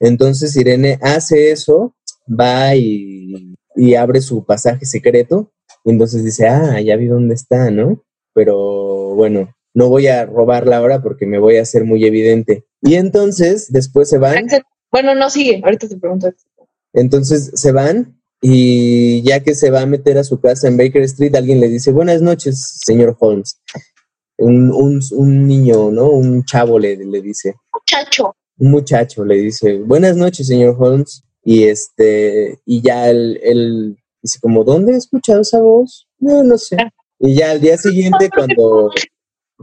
[0.00, 1.94] Entonces Irene hace eso,
[2.28, 5.52] va y, y abre su pasaje secreto
[5.84, 8.02] y entonces dice, ah, ya vi dónde está, ¿no?
[8.32, 12.64] Pero bueno, no voy a robarla ahora porque me voy a hacer muy evidente.
[12.80, 14.46] Y entonces después se van.
[14.94, 16.32] Bueno, no sigue, ahorita te pregunto.
[16.92, 21.02] Entonces se van y ya que se va a meter a su casa en Baker
[21.02, 23.60] Street, alguien le dice, buenas noches, señor Holmes.
[24.38, 24.70] Un,
[25.10, 26.10] un, niño, ¿no?
[26.10, 27.56] Un chavo le, le dice.
[27.72, 28.36] Muchacho.
[28.58, 31.24] Un muchacho le dice, buenas noches, señor Holmes.
[31.42, 36.06] Y este, y ya él, él dice como, ¿dónde he escuchado esa voz?
[36.20, 36.76] No, no sé.
[37.18, 38.92] Y ya al día siguiente, cuando,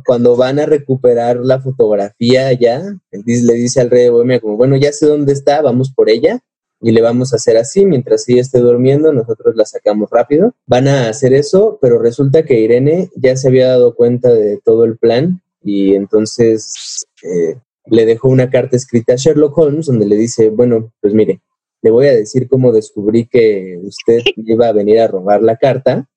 [0.06, 2.82] cuando van a recuperar la fotografía ya,
[3.12, 6.40] le dice al rey de Bohemia como, bueno, ya sé dónde está, vamos por ella
[6.82, 10.56] y le vamos a hacer así, mientras ella esté durmiendo, nosotros la sacamos rápido.
[10.66, 14.84] Van a hacer eso, pero resulta que Irene ya se había dado cuenta de todo
[14.84, 20.16] el plan y entonces eh, le dejó una carta escrita a Sherlock Holmes donde le
[20.16, 21.42] dice, bueno, pues mire,
[21.84, 26.08] le voy a decir cómo descubrí que usted iba a venir a robar la carta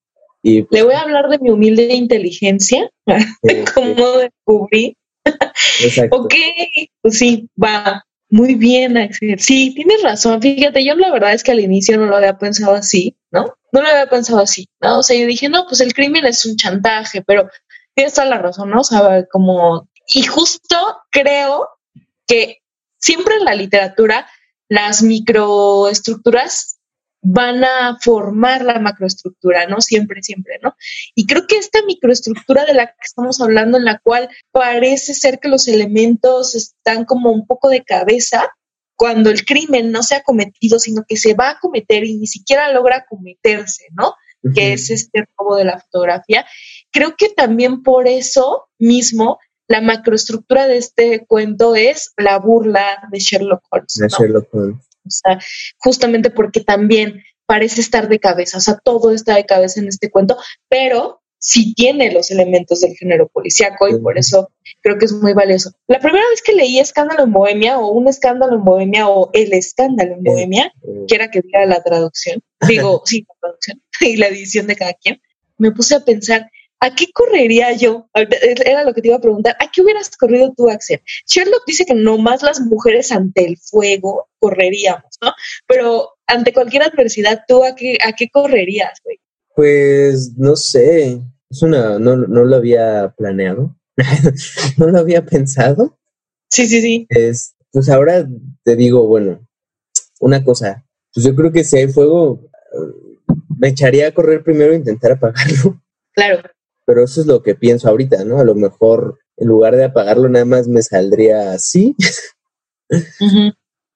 [0.45, 2.89] pues Le voy a hablar de mi humilde inteligencia,
[3.41, 4.95] de cómo descubrí.
[5.83, 6.17] Exacto.
[6.17, 6.33] ok,
[7.01, 8.03] pues sí, va.
[8.29, 9.39] Muy bien, Axel.
[9.39, 10.41] Sí, tienes razón.
[10.41, 13.45] Fíjate, yo la verdad es que al inicio no lo había pensado así, ¿no?
[13.71, 14.99] No lo había pensado así, ¿no?
[14.99, 17.49] O sea, yo dije, no, pues el crimen es un chantaje, pero
[17.93, 18.81] tienes toda la razón, ¿no?
[18.81, 19.89] O sea, como...
[20.07, 20.77] Y justo
[21.11, 21.67] creo
[22.27, 22.59] que
[22.99, 24.27] siempre en la literatura
[24.69, 26.74] las microestructuras
[27.27, 29.81] van a formar la macroestructura, ¿no?
[29.81, 30.75] Siempre, siempre, ¿no?
[31.15, 35.39] Y creo que esta microestructura de la que estamos hablando, en la cual parece ser
[35.39, 38.53] que los elementos están como un poco de cabeza,
[38.95, 42.27] cuando el crimen no se ha cometido, sino que se va a cometer y ni
[42.27, 44.13] siquiera logra cometerse, ¿no?
[44.53, 46.45] Que es este robo de la fotografía.
[46.91, 53.17] Creo que también por eso mismo la macroestructura de este cuento es la burla de
[53.17, 53.93] Sherlock Holmes.
[53.95, 54.85] De Sherlock Holmes.
[55.05, 55.39] O sea,
[55.77, 60.09] justamente porque también parece estar de cabeza, o sea, todo está de cabeza en este
[60.09, 60.37] cuento,
[60.67, 64.49] pero sí tiene los elementos del género policíaco y por eso
[64.81, 65.71] creo que es muy valioso.
[65.87, 69.53] La primera vez que leí Escándalo en Bohemia o Un Escándalo en Bohemia o El
[69.53, 70.73] Escándalo en Bohemia,
[71.07, 75.21] quiera que diga la traducción, digo, sí, la traducción y la edición de cada quien,
[75.57, 76.49] me puse a pensar,
[76.79, 78.09] ¿A qué correría yo?
[78.13, 79.55] Era lo que te iba a preguntar.
[79.59, 81.01] ¿A qué hubieras corrido tú, Axel?
[81.25, 85.31] Sherlock dice que nomás las mujeres ante el fuego correríamos, ¿no?
[85.67, 89.19] Pero ante cualquier adversidad, ¿tú a qué, a qué correrías, güey?
[89.55, 91.21] Pues no sé.
[91.49, 93.75] Es una, no, no lo había planeado.
[94.77, 95.97] no lo había pensado.
[96.49, 97.07] Sí, sí, sí.
[97.09, 98.27] Es, pues ahora
[98.63, 99.47] te digo, bueno,
[100.19, 100.85] una cosa.
[101.13, 102.41] Pues yo creo que si hay fuego,
[103.57, 105.81] me echaría a correr primero e intentar apagarlo.
[106.13, 106.41] Claro
[106.85, 108.39] pero eso es lo que pienso ahorita, ¿no?
[108.39, 111.95] A lo mejor en lugar de apagarlo nada más me saldría así.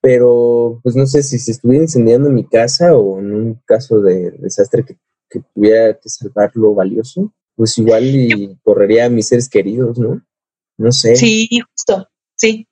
[0.02, 4.32] Pero pues no sé si se estuviera incendiando mi casa o en un caso de
[4.32, 4.98] desastre que,
[5.54, 10.22] tuviera que salvar lo valioso, pues igual y correría a mis seres queridos, ¿no?
[10.78, 11.16] No sé.
[11.16, 12.68] Sí, justo, sí.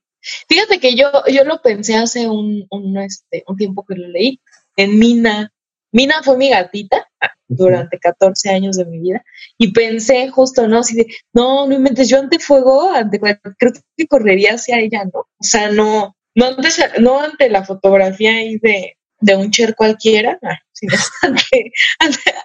[0.49, 4.39] Fíjate que yo, yo lo pensé hace un, un, este, un tiempo que lo leí
[4.75, 5.53] en Mina.
[5.97, 7.07] Mina fue mi gatita
[7.47, 9.25] durante 14 años de mi vida
[9.57, 10.81] y pensé justo, ¿no?
[10.81, 15.21] Así de, no, no inventes, yo ante fuego, ante, creo que correría hacia ella, ¿no?
[15.21, 20.39] O sea, no, no, antes, no ante la fotografía ahí de, de un cher cualquiera,
[20.71, 20.93] sino
[21.23, 21.73] ante,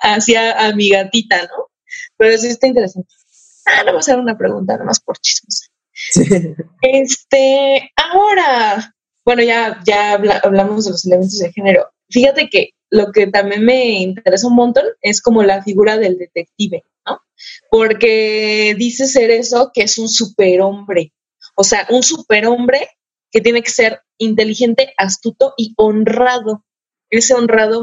[0.00, 1.68] hacia a mi gatita, ¿no?
[2.16, 3.12] Pero sí está interesante.
[3.66, 5.68] Ah, vamos a hacer una pregunta, nada más por chismos.
[6.80, 8.94] Este, ahora,
[9.26, 11.90] bueno, ya, ya hablamos de los elementos de género.
[12.08, 16.84] Fíjate que lo que también me interesa un montón es como la figura del detective,
[17.06, 17.20] ¿no?
[17.70, 21.14] Porque dice ser eso que es un superhombre,
[21.56, 22.90] o sea, un superhombre
[23.30, 26.66] que tiene que ser inteligente, astuto y honrado.
[27.08, 27.82] Ese honrado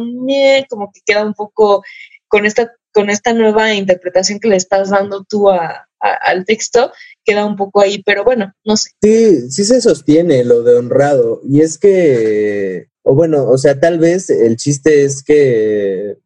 [0.69, 1.83] como que queda un poco
[2.27, 6.91] con esta, con esta nueva interpretación que le estás dando tú al texto,
[7.25, 8.91] queda un poco ahí, pero bueno, no sé.
[9.01, 11.41] Sí, sí se sostiene lo de honrado.
[11.43, 16.17] Y es que o bueno, o sea, tal vez el chiste es que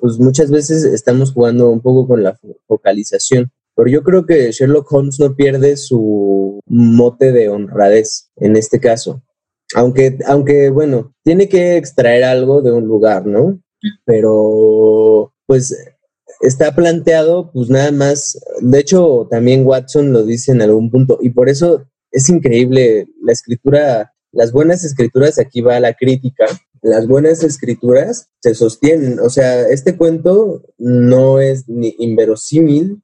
[0.00, 4.92] pues muchas veces estamos jugando un poco con la focalización, pero yo creo que Sherlock
[4.92, 9.22] Holmes no pierde su mote de honradez en este caso.
[9.74, 13.58] Aunque, aunque bueno, tiene que extraer algo de un lugar, ¿no?
[14.04, 15.76] Pero, pues,
[16.40, 21.30] está planteado, pues nada más, de hecho, también Watson lo dice en algún punto, y
[21.30, 26.46] por eso es increíble la escritura las buenas escrituras, aquí va la crítica,
[26.82, 33.02] las buenas escrituras se sostienen, o sea, este cuento no es ni inverosímil,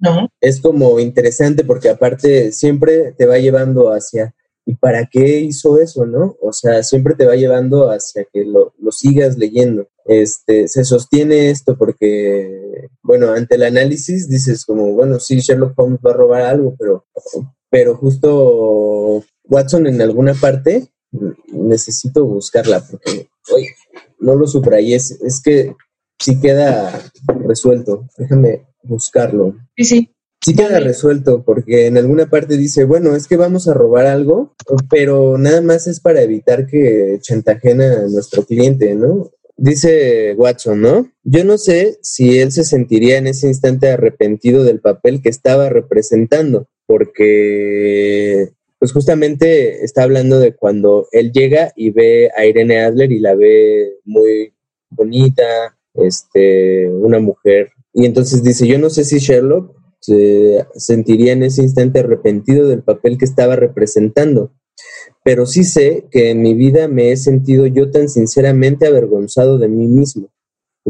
[0.00, 0.28] no.
[0.40, 6.06] Es como interesante porque aparte siempre te va llevando hacia, ¿y para qué hizo eso,
[6.06, 6.36] no?
[6.40, 9.88] O sea, siempre te va llevando hacia que lo, lo sigas leyendo.
[10.06, 16.00] Este, se sostiene esto porque, bueno, ante el análisis dices como, bueno, sí, Sherlock Holmes
[16.04, 17.04] va a robar algo, pero,
[17.68, 20.88] pero justo Watson en alguna parte,
[21.52, 23.74] necesito buscarla porque, oye,
[24.20, 25.74] no lo subrayé, es, es que
[26.18, 27.02] sí queda
[27.46, 29.56] resuelto, déjame buscarlo.
[29.76, 30.14] Sí, sí.
[30.42, 34.54] Sí queda resuelto porque en alguna parte dice, bueno, es que vamos a robar algo,
[34.88, 39.32] pero nada más es para evitar que chantajen a nuestro cliente, ¿no?
[39.58, 41.12] Dice Watson, ¿no?
[41.24, 45.68] Yo no sé si él se sentiría en ese instante arrepentido del papel que estaba
[45.68, 53.12] representando, porque pues justamente está hablando de cuando él llega y ve a Irene Adler
[53.12, 54.54] y la ve muy
[54.88, 57.72] bonita, este, una mujer.
[57.92, 62.82] Y entonces dice, yo no sé si Sherlock se sentiría en ese instante arrepentido del
[62.82, 64.50] papel que estaba representando,
[65.22, 69.68] pero sí sé que en mi vida me he sentido yo tan sinceramente avergonzado de
[69.68, 70.30] mí mismo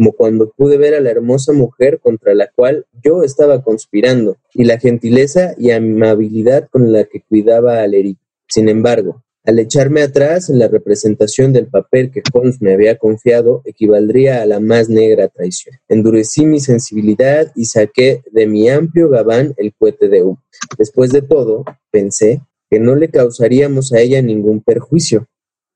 [0.01, 4.65] como cuando pude ver a la hermosa mujer contra la cual yo estaba conspirando, y
[4.65, 8.19] la gentileza y amabilidad con la que cuidaba al herido.
[8.49, 13.61] Sin embargo, al echarme atrás en la representación del papel que Holmes me había confiado,
[13.67, 15.77] equivaldría a la más negra traición.
[15.87, 20.43] Endurecí mi sensibilidad y saqué de mi amplio gabán el cohete de humo.
[20.79, 22.41] Después de todo, pensé
[22.71, 25.27] que no le causaríamos a ella ningún perjuicio.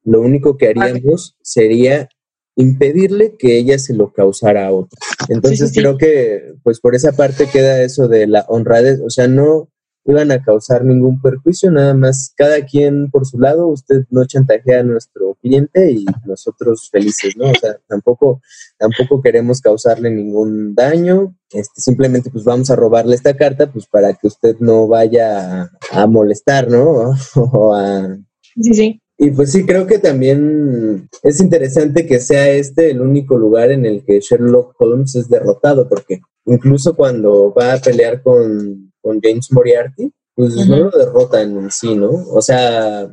[0.03, 2.09] Lo único que haríamos sería
[2.57, 4.97] impedirle que ella se lo causara a otro.
[5.29, 9.69] Entonces creo que pues por esa parte queda eso de la honradez, o sea, no
[10.07, 14.81] iban a causar ningún perjuicio, nada más cada quien por su lado, usted no chantajea
[14.81, 17.51] a nuestro cliente y nosotros felices, ¿no?
[17.51, 18.43] O sea, tampoco,
[18.79, 24.13] tampoco queremos causarle ningún daño, este, simplemente pues vamos a robarle esta carta pues para
[24.15, 27.15] que usted no vaya a, molestar, ¿no?
[27.35, 28.19] o a...
[28.61, 29.01] Sí, sí.
[29.17, 33.87] Y pues sí, creo que también es interesante que sea este el único lugar en
[33.87, 38.93] el que Sherlock Holmes es derrotado, porque incluso cuando va a pelear con,
[39.23, 42.11] James Moriarty, pues no lo derrotan en sí, ¿no?
[42.11, 43.07] O sea,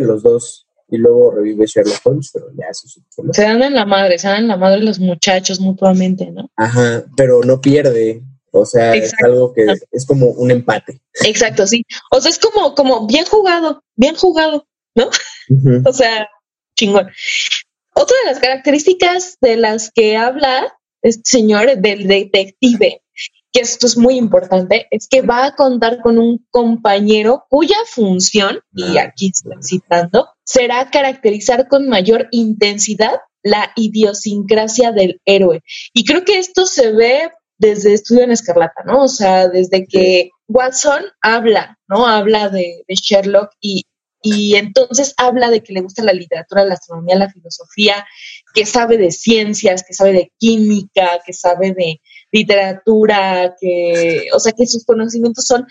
[0.00, 2.88] los dos y luego revive Sherlock Holmes, pero ya eso
[3.32, 6.50] Se dan en la madre, se dan en la madre los muchachos mutuamente, ¿no?
[6.56, 8.22] Ajá, pero no pierde.
[8.50, 11.00] O sea, es algo que es como un empate.
[11.24, 11.84] Exacto, sí.
[12.10, 14.66] O sea, es como, como bien jugado, bien jugado.
[14.98, 15.10] ¿no?
[15.84, 16.28] O sea,
[16.76, 17.10] chingón.
[17.94, 20.72] Otra de las características de las que habla
[21.02, 23.02] este señor del detective,
[23.52, 28.60] que esto es muy importante, es que va a contar con un compañero cuya función,
[28.72, 35.62] y aquí estoy citando, será caracterizar con mayor intensidad la idiosincrasia del héroe.
[35.92, 39.02] Y creo que esto se ve desde Estudio en Escarlata, ¿no?
[39.02, 42.06] O sea, desde que Watson habla, ¿no?
[42.06, 43.84] Habla de, Sherlock y,
[44.36, 48.06] y entonces habla de que le gusta la literatura, la astronomía, la filosofía,
[48.54, 52.00] que sabe de ciencias, que sabe de química, que sabe de
[52.32, 55.66] literatura, que, o sea, que sus conocimientos son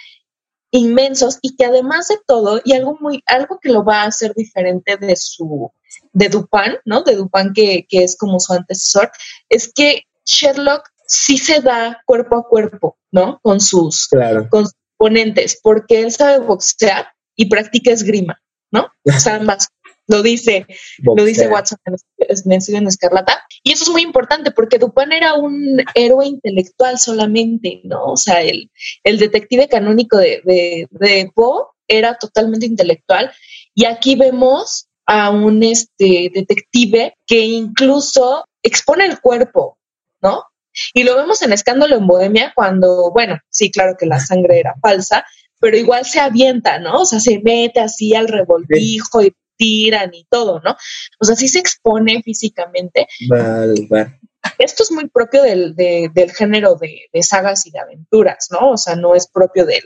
[0.71, 4.33] inmensos y que además de todo, y algo muy, algo que lo va a hacer
[4.35, 5.71] diferente de su,
[6.13, 7.03] de Dupin, ¿no?
[7.03, 9.11] De Dupin que, que es como su antecesor,
[9.49, 13.39] es que Sherlock sí se da cuerpo a cuerpo, ¿no?
[13.41, 14.09] Con sus,
[14.49, 14.65] con
[14.97, 18.41] ponentes, porque él sabe boxear y practica esgrima,
[18.71, 18.91] ¿no?
[19.05, 19.69] O sea, más
[20.07, 20.65] lo dice,
[20.99, 23.43] lo dice Watson en, en Escarlata.
[23.61, 28.05] Y eso es muy importante porque Dupin era un héroe intelectual solamente, ¿no?
[28.05, 28.71] O sea, el,
[29.03, 33.33] el detective canónico de, de, de Poe era totalmente intelectual.
[33.75, 39.77] Y aquí vemos a un este, detective que incluso expone el cuerpo,
[40.21, 40.43] ¿no?
[40.93, 44.75] Y lo vemos en Escándalo en Bohemia cuando, bueno, sí, claro que la sangre era
[44.81, 45.25] falsa,
[45.59, 47.01] pero igual se avienta, ¿no?
[47.01, 50.75] O sea, se mete así al revoltijo y tiran y todo, ¿no?
[51.19, 53.07] O sea, sí se expone físicamente.
[53.27, 54.19] Vale, vale.
[54.59, 58.71] Esto es muy propio del, del género de, sagas y de aventuras, ¿no?
[58.71, 59.83] O sea, no es propio del,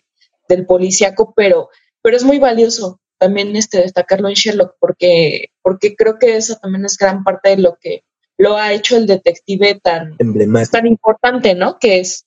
[0.47, 1.69] del policíaco, pero,
[2.01, 6.86] pero es muy valioso también este, destacarlo en Sherlock porque, porque creo que eso también
[6.86, 8.03] es gran parte de lo que
[8.38, 11.78] lo ha hecho el detective tan, tan importante, ¿no?
[11.80, 12.26] Que es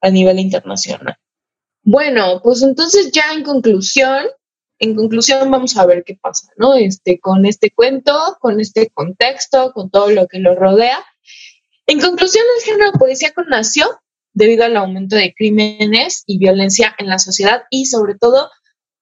[0.00, 1.16] a nivel internacional.
[1.82, 4.26] Bueno, pues entonces ya en conclusión,
[4.78, 6.74] en conclusión vamos a ver qué pasa, ¿no?
[6.74, 11.04] Este, con este cuento, con este contexto, con todo lo que lo rodea.
[11.86, 13.86] En conclusión, el género policíaco nació
[14.32, 18.48] debido al aumento de crímenes y violencia en la sociedad y sobre todo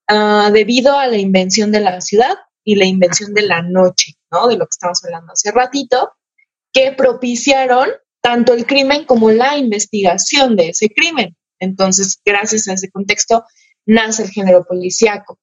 [0.08, 4.48] ah, debido a la invención de la ciudad y la invención de la noche, ¿no?
[4.48, 6.12] De lo que estamos hablando hace ratito,
[6.72, 7.90] que propiciaron
[8.22, 11.36] tanto el crimen como la investigación de ese crimen.
[11.60, 13.44] Entonces, gracias a ese contexto,
[13.86, 15.38] nace el género policíaco.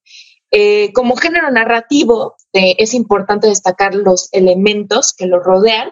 [0.51, 5.91] Eh, como género narrativo, eh, es importante destacar los elementos que lo rodean,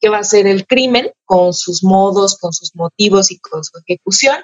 [0.00, 3.78] que va a ser el crimen con sus modos, con sus motivos y con su
[3.78, 4.36] ejecución,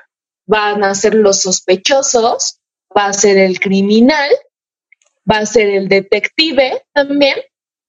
[0.46, 2.60] van a ser los sospechosos,
[2.96, 4.30] va a ser el criminal,
[5.30, 7.36] va a ser el detective también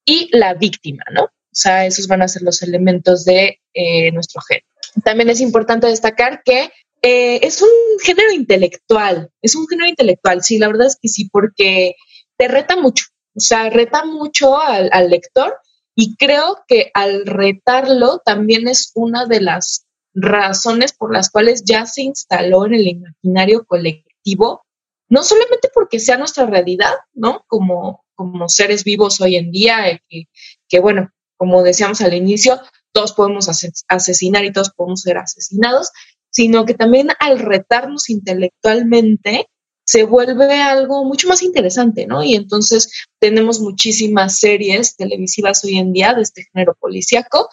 [0.06, 1.24] y la víctima, ¿no?
[1.24, 4.66] O sea, esos van a ser los elementos de eh, nuestro género.
[5.04, 6.72] También es importante destacar que
[7.02, 7.70] eh, es un
[8.04, 11.96] género intelectual, es un género intelectual, sí, la verdad es que sí, porque
[12.38, 15.58] te reta mucho, o sea, reta mucho al, lector
[15.96, 21.86] y creo que al retarlo también es una de las razones por las cuales ya
[21.86, 24.64] se instaló en el imaginario colectivo,
[25.10, 27.44] no solamente porque sea nuestra realidad, ¿no?
[27.48, 30.26] Como, como seres vivos hoy en día, eh, que,
[30.70, 33.50] que bueno, como decíamos al inicio, todos podemos
[33.88, 35.90] asesinar y todos podemos ser asesinados,
[36.32, 39.48] sino que también al retarnos intelectualmente
[39.86, 42.24] se vuelve algo mucho más interesante, ¿no?
[42.24, 47.50] Y entonces tenemos muchísimas series televisivas hoy en día de este género policíaco,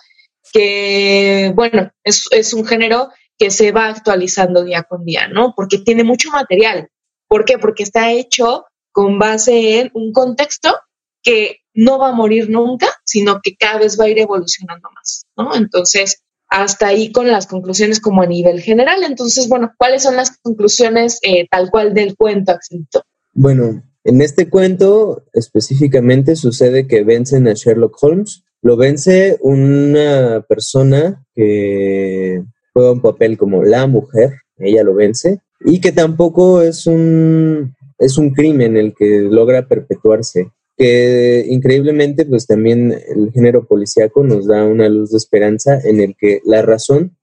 [0.52, 5.52] que, bueno, es, es un género que se va actualizando día con día, ¿no?
[5.56, 6.88] Porque tiene mucho material.
[7.26, 7.58] ¿Por qué?
[7.58, 10.74] Porque está hecho con base en un contexto
[11.22, 15.26] que no va a morir nunca, sino que cada vez va a ir evolucionando más,
[15.36, 15.54] ¿no?
[15.54, 19.02] Entonces, hasta ahí con las conclusiones como a nivel general.
[19.04, 23.02] Entonces, bueno, ¿cuáles son las conclusiones eh, tal cual del cuento, Axelito?
[23.32, 28.44] Bueno, en este cuento específicamente sucede que vencen a Sherlock Holmes.
[28.62, 32.42] Lo vence una persona que
[32.72, 38.18] juega un papel como la mujer, ella lo vence, y que tampoco es un, es
[38.18, 44.64] un crimen el que logra perpetuarse que increíblemente pues también el género policíaco nos da
[44.64, 47.18] una luz de esperanza en el que la razón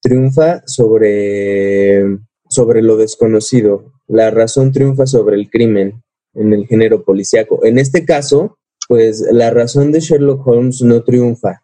[0.00, 2.04] triunfa sobre,
[2.48, 7.64] sobre lo desconocido, la razón triunfa sobre el crimen en el género policíaco.
[7.64, 8.56] En este caso,
[8.88, 11.62] pues la razón de Sherlock Holmes no triunfa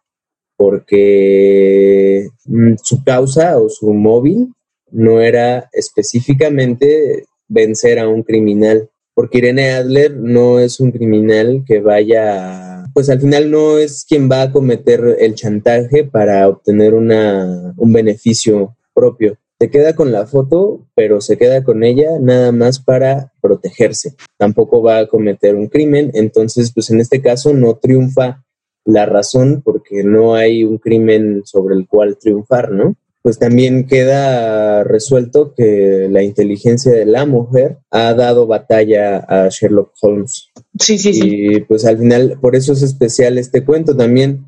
[0.57, 4.53] porque mm, su causa o su móvil
[4.91, 11.81] no era específicamente vencer a un criminal, porque Irene Adler no es un criminal que
[11.81, 17.75] vaya, pues al final no es quien va a cometer el chantaje para obtener una,
[17.77, 19.37] un beneficio propio.
[19.59, 24.15] Se queda con la foto, pero se queda con ella nada más para protegerse.
[24.37, 28.45] Tampoco va a cometer un crimen, entonces pues en este caso no triunfa
[28.85, 32.95] la razón porque no hay un crimen sobre el cual triunfar, ¿no?
[33.23, 39.93] Pues también queda resuelto que la inteligencia de la mujer ha dado batalla a Sherlock
[40.01, 40.49] Holmes.
[40.79, 41.21] Sí, sí, sí.
[41.25, 43.97] Y pues al final, por eso es especial este cuento.
[43.97, 44.47] También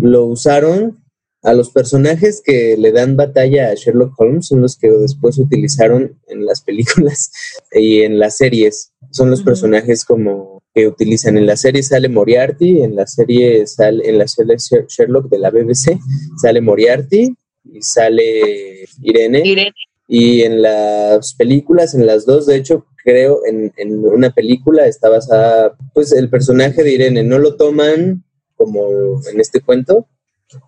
[0.00, 1.02] lo usaron
[1.42, 6.20] a los personajes que le dan batalla a Sherlock Holmes son los que después utilizaron
[6.28, 7.32] en las películas
[7.72, 8.92] y en las series.
[9.10, 14.08] Son los personajes como que utilizan en la serie sale Moriarty, en la serie sale
[14.08, 14.56] en la serie
[14.88, 15.98] Sherlock de la BBC
[16.40, 19.42] sale Moriarty y sale Irene.
[19.44, 19.72] Irene.
[20.08, 25.08] Y en las películas, en las dos, de hecho, creo en, en una película está
[25.08, 28.24] basada, pues el personaje de Irene no lo toman
[28.56, 30.06] como en este cuento,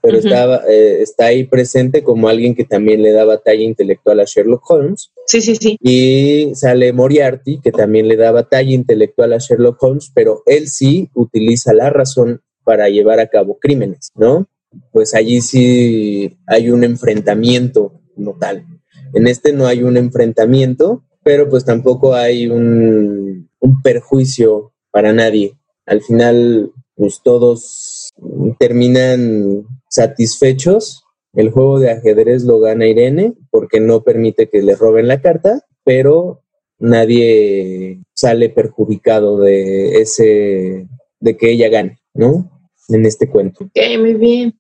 [0.03, 4.25] pero estaba, eh, está ahí presente como alguien que también le da batalla intelectual a
[4.25, 5.13] Sherlock Holmes.
[5.27, 5.77] Sí, sí, sí.
[5.81, 11.11] Y sale Moriarty, que también le da batalla intelectual a Sherlock Holmes, pero él sí
[11.15, 14.49] utiliza la razón para llevar a cabo crímenes, ¿no?
[14.93, 18.67] Pues allí sí hay un enfrentamiento no tal.
[19.13, 25.59] En este no hay un enfrentamiento, pero pues tampoco hay un, un perjuicio para nadie.
[25.87, 28.11] Al final, pues todos
[28.59, 31.05] terminan satisfechos.
[31.33, 35.63] El juego de ajedrez lo gana Irene porque no permite que le roben la carta,
[35.85, 36.43] pero
[36.79, 40.87] nadie sale perjudicado de ese,
[41.21, 42.69] de que ella gane, ¿no?
[42.89, 43.65] En este cuento.
[43.65, 44.55] Ok, muy bien.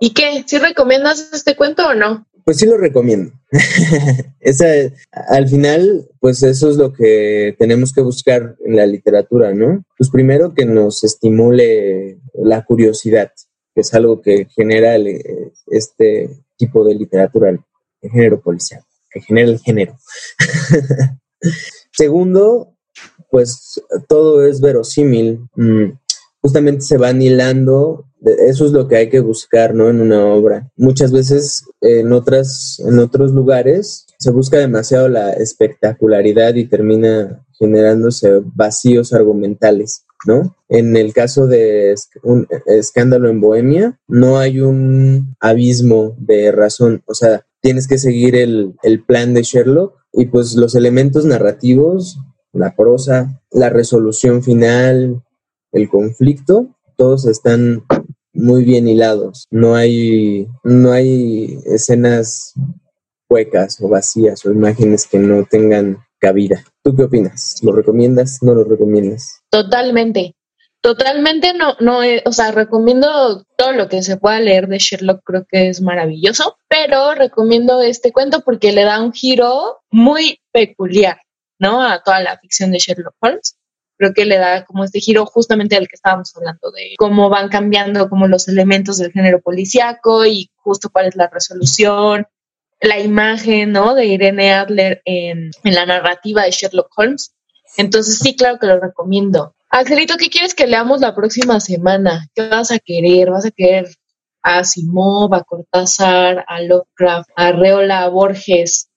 [0.00, 0.44] ¿Y qué?
[0.46, 2.26] ¿Sí recomiendas este cuento o no?
[2.44, 3.32] Pues sí lo recomiendo.
[4.40, 4.66] Esa,
[5.12, 9.84] al final, pues eso es lo que tenemos que buscar en la literatura, ¿no?
[9.98, 13.32] Pues primero que nos estimule la curiosidad,
[13.74, 14.96] que es algo que genera
[15.66, 19.98] este tipo de literatura, el género policial, que genera el género.
[21.92, 22.76] Segundo,
[23.30, 25.40] pues todo es verosímil.
[25.54, 25.90] Mm,
[26.40, 29.88] justamente se van hilando, eso es lo que hay que buscar, ¿no?
[29.88, 30.70] En una obra.
[30.76, 38.40] Muchas veces en otras, en otros lugares se busca demasiado la espectacularidad y termina generándose
[38.54, 40.04] vacíos argumentales.
[40.26, 40.56] ¿no?
[40.68, 47.14] En el caso de un escándalo en Bohemia, no hay un abismo de razón, o
[47.14, 52.18] sea, tienes que seguir el, el plan de Sherlock y pues los elementos narrativos,
[52.52, 55.22] la prosa, la resolución final,
[55.72, 57.84] el conflicto, todos están
[58.32, 59.46] muy bien hilados.
[59.50, 62.54] No hay, no hay escenas
[63.28, 66.64] huecas o vacías o imágenes que no tengan cabida.
[66.82, 67.56] ¿Tú qué opinas?
[67.62, 68.38] ¿Lo recomiendas?
[68.42, 69.40] ¿No lo recomiendas?
[69.50, 70.34] Totalmente.
[70.80, 75.22] Totalmente no, no, eh, o sea, recomiendo todo lo que se pueda leer de Sherlock,
[75.24, 81.20] creo que es maravilloso, pero recomiendo este cuento porque le da un giro muy peculiar,
[81.58, 81.82] ¿no?
[81.82, 83.57] A toda la ficción de Sherlock Holmes
[83.98, 87.48] creo que le da como este giro justamente al que estábamos hablando de cómo van
[87.48, 92.26] cambiando como los elementos del género policíaco y justo cuál es la resolución,
[92.80, 93.94] la imagen, ¿no?
[93.94, 97.34] De Irene Adler en, en la narrativa de Sherlock Holmes.
[97.76, 99.54] Entonces sí, claro que lo recomiendo.
[99.70, 102.28] Angelito, ¿qué quieres que leamos la próxima semana?
[102.34, 103.30] ¿Qué vas a querer?
[103.30, 103.88] ¿Vas a querer
[104.42, 108.88] a Simov, a Cortázar, a Lovecraft, a Reola, a Borges?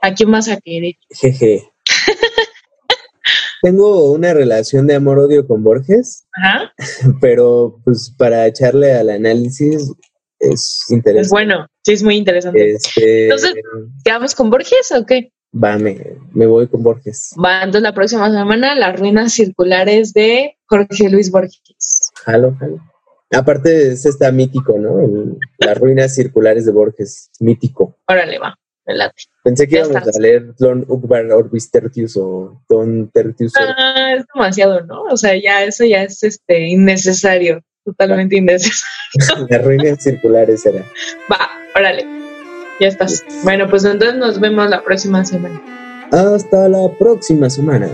[0.00, 0.94] ¿A quién vas a querer?
[1.10, 1.73] Jeje.
[3.64, 6.28] Tengo una relación de amor-odio con Borges,
[7.22, 9.90] pero pues para echarle al análisis
[10.38, 11.22] es interesante.
[11.22, 12.72] Es bueno, sí, es muy interesante.
[12.72, 13.54] Este, entonces,
[14.04, 15.32] ¿quedamos con Borges o qué?
[15.54, 15.96] Va, me,
[16.34, 17.30] voy con Borges.
[17.42, 22.12] Va, entonces la próxima semana, las ruinas circulares de Jorge Luis Borges.
[22.22, 22.80] Jalo, jalo.
[23.30, 25.38] Aparte, es está mítico, ¿no?
[25.56, 27.96] las ruinas circulares de Borges, mítico.
[28.08, 28.58] Órale, va.
[29.42, 33.52] Pensé que íbamos a leer Don Ukbar Orbis Tertius o Don Tertius.
[33.56, 35.04] Ah, es demasiado, ¿no?
[35.04, 38.84] O sea, ya eso ya es este innecesario, totalmente innecesario.
[39.48, 40.84] Las ruinas circulares era.
[41.30, 42.06] Va, órale.
[42.80, 43.24] Ya estás.
[43.44, 45.62] Bueno, pues entonces nos vemos la próxima semana.
[46.10, 47.88] Hasta la próxima semana.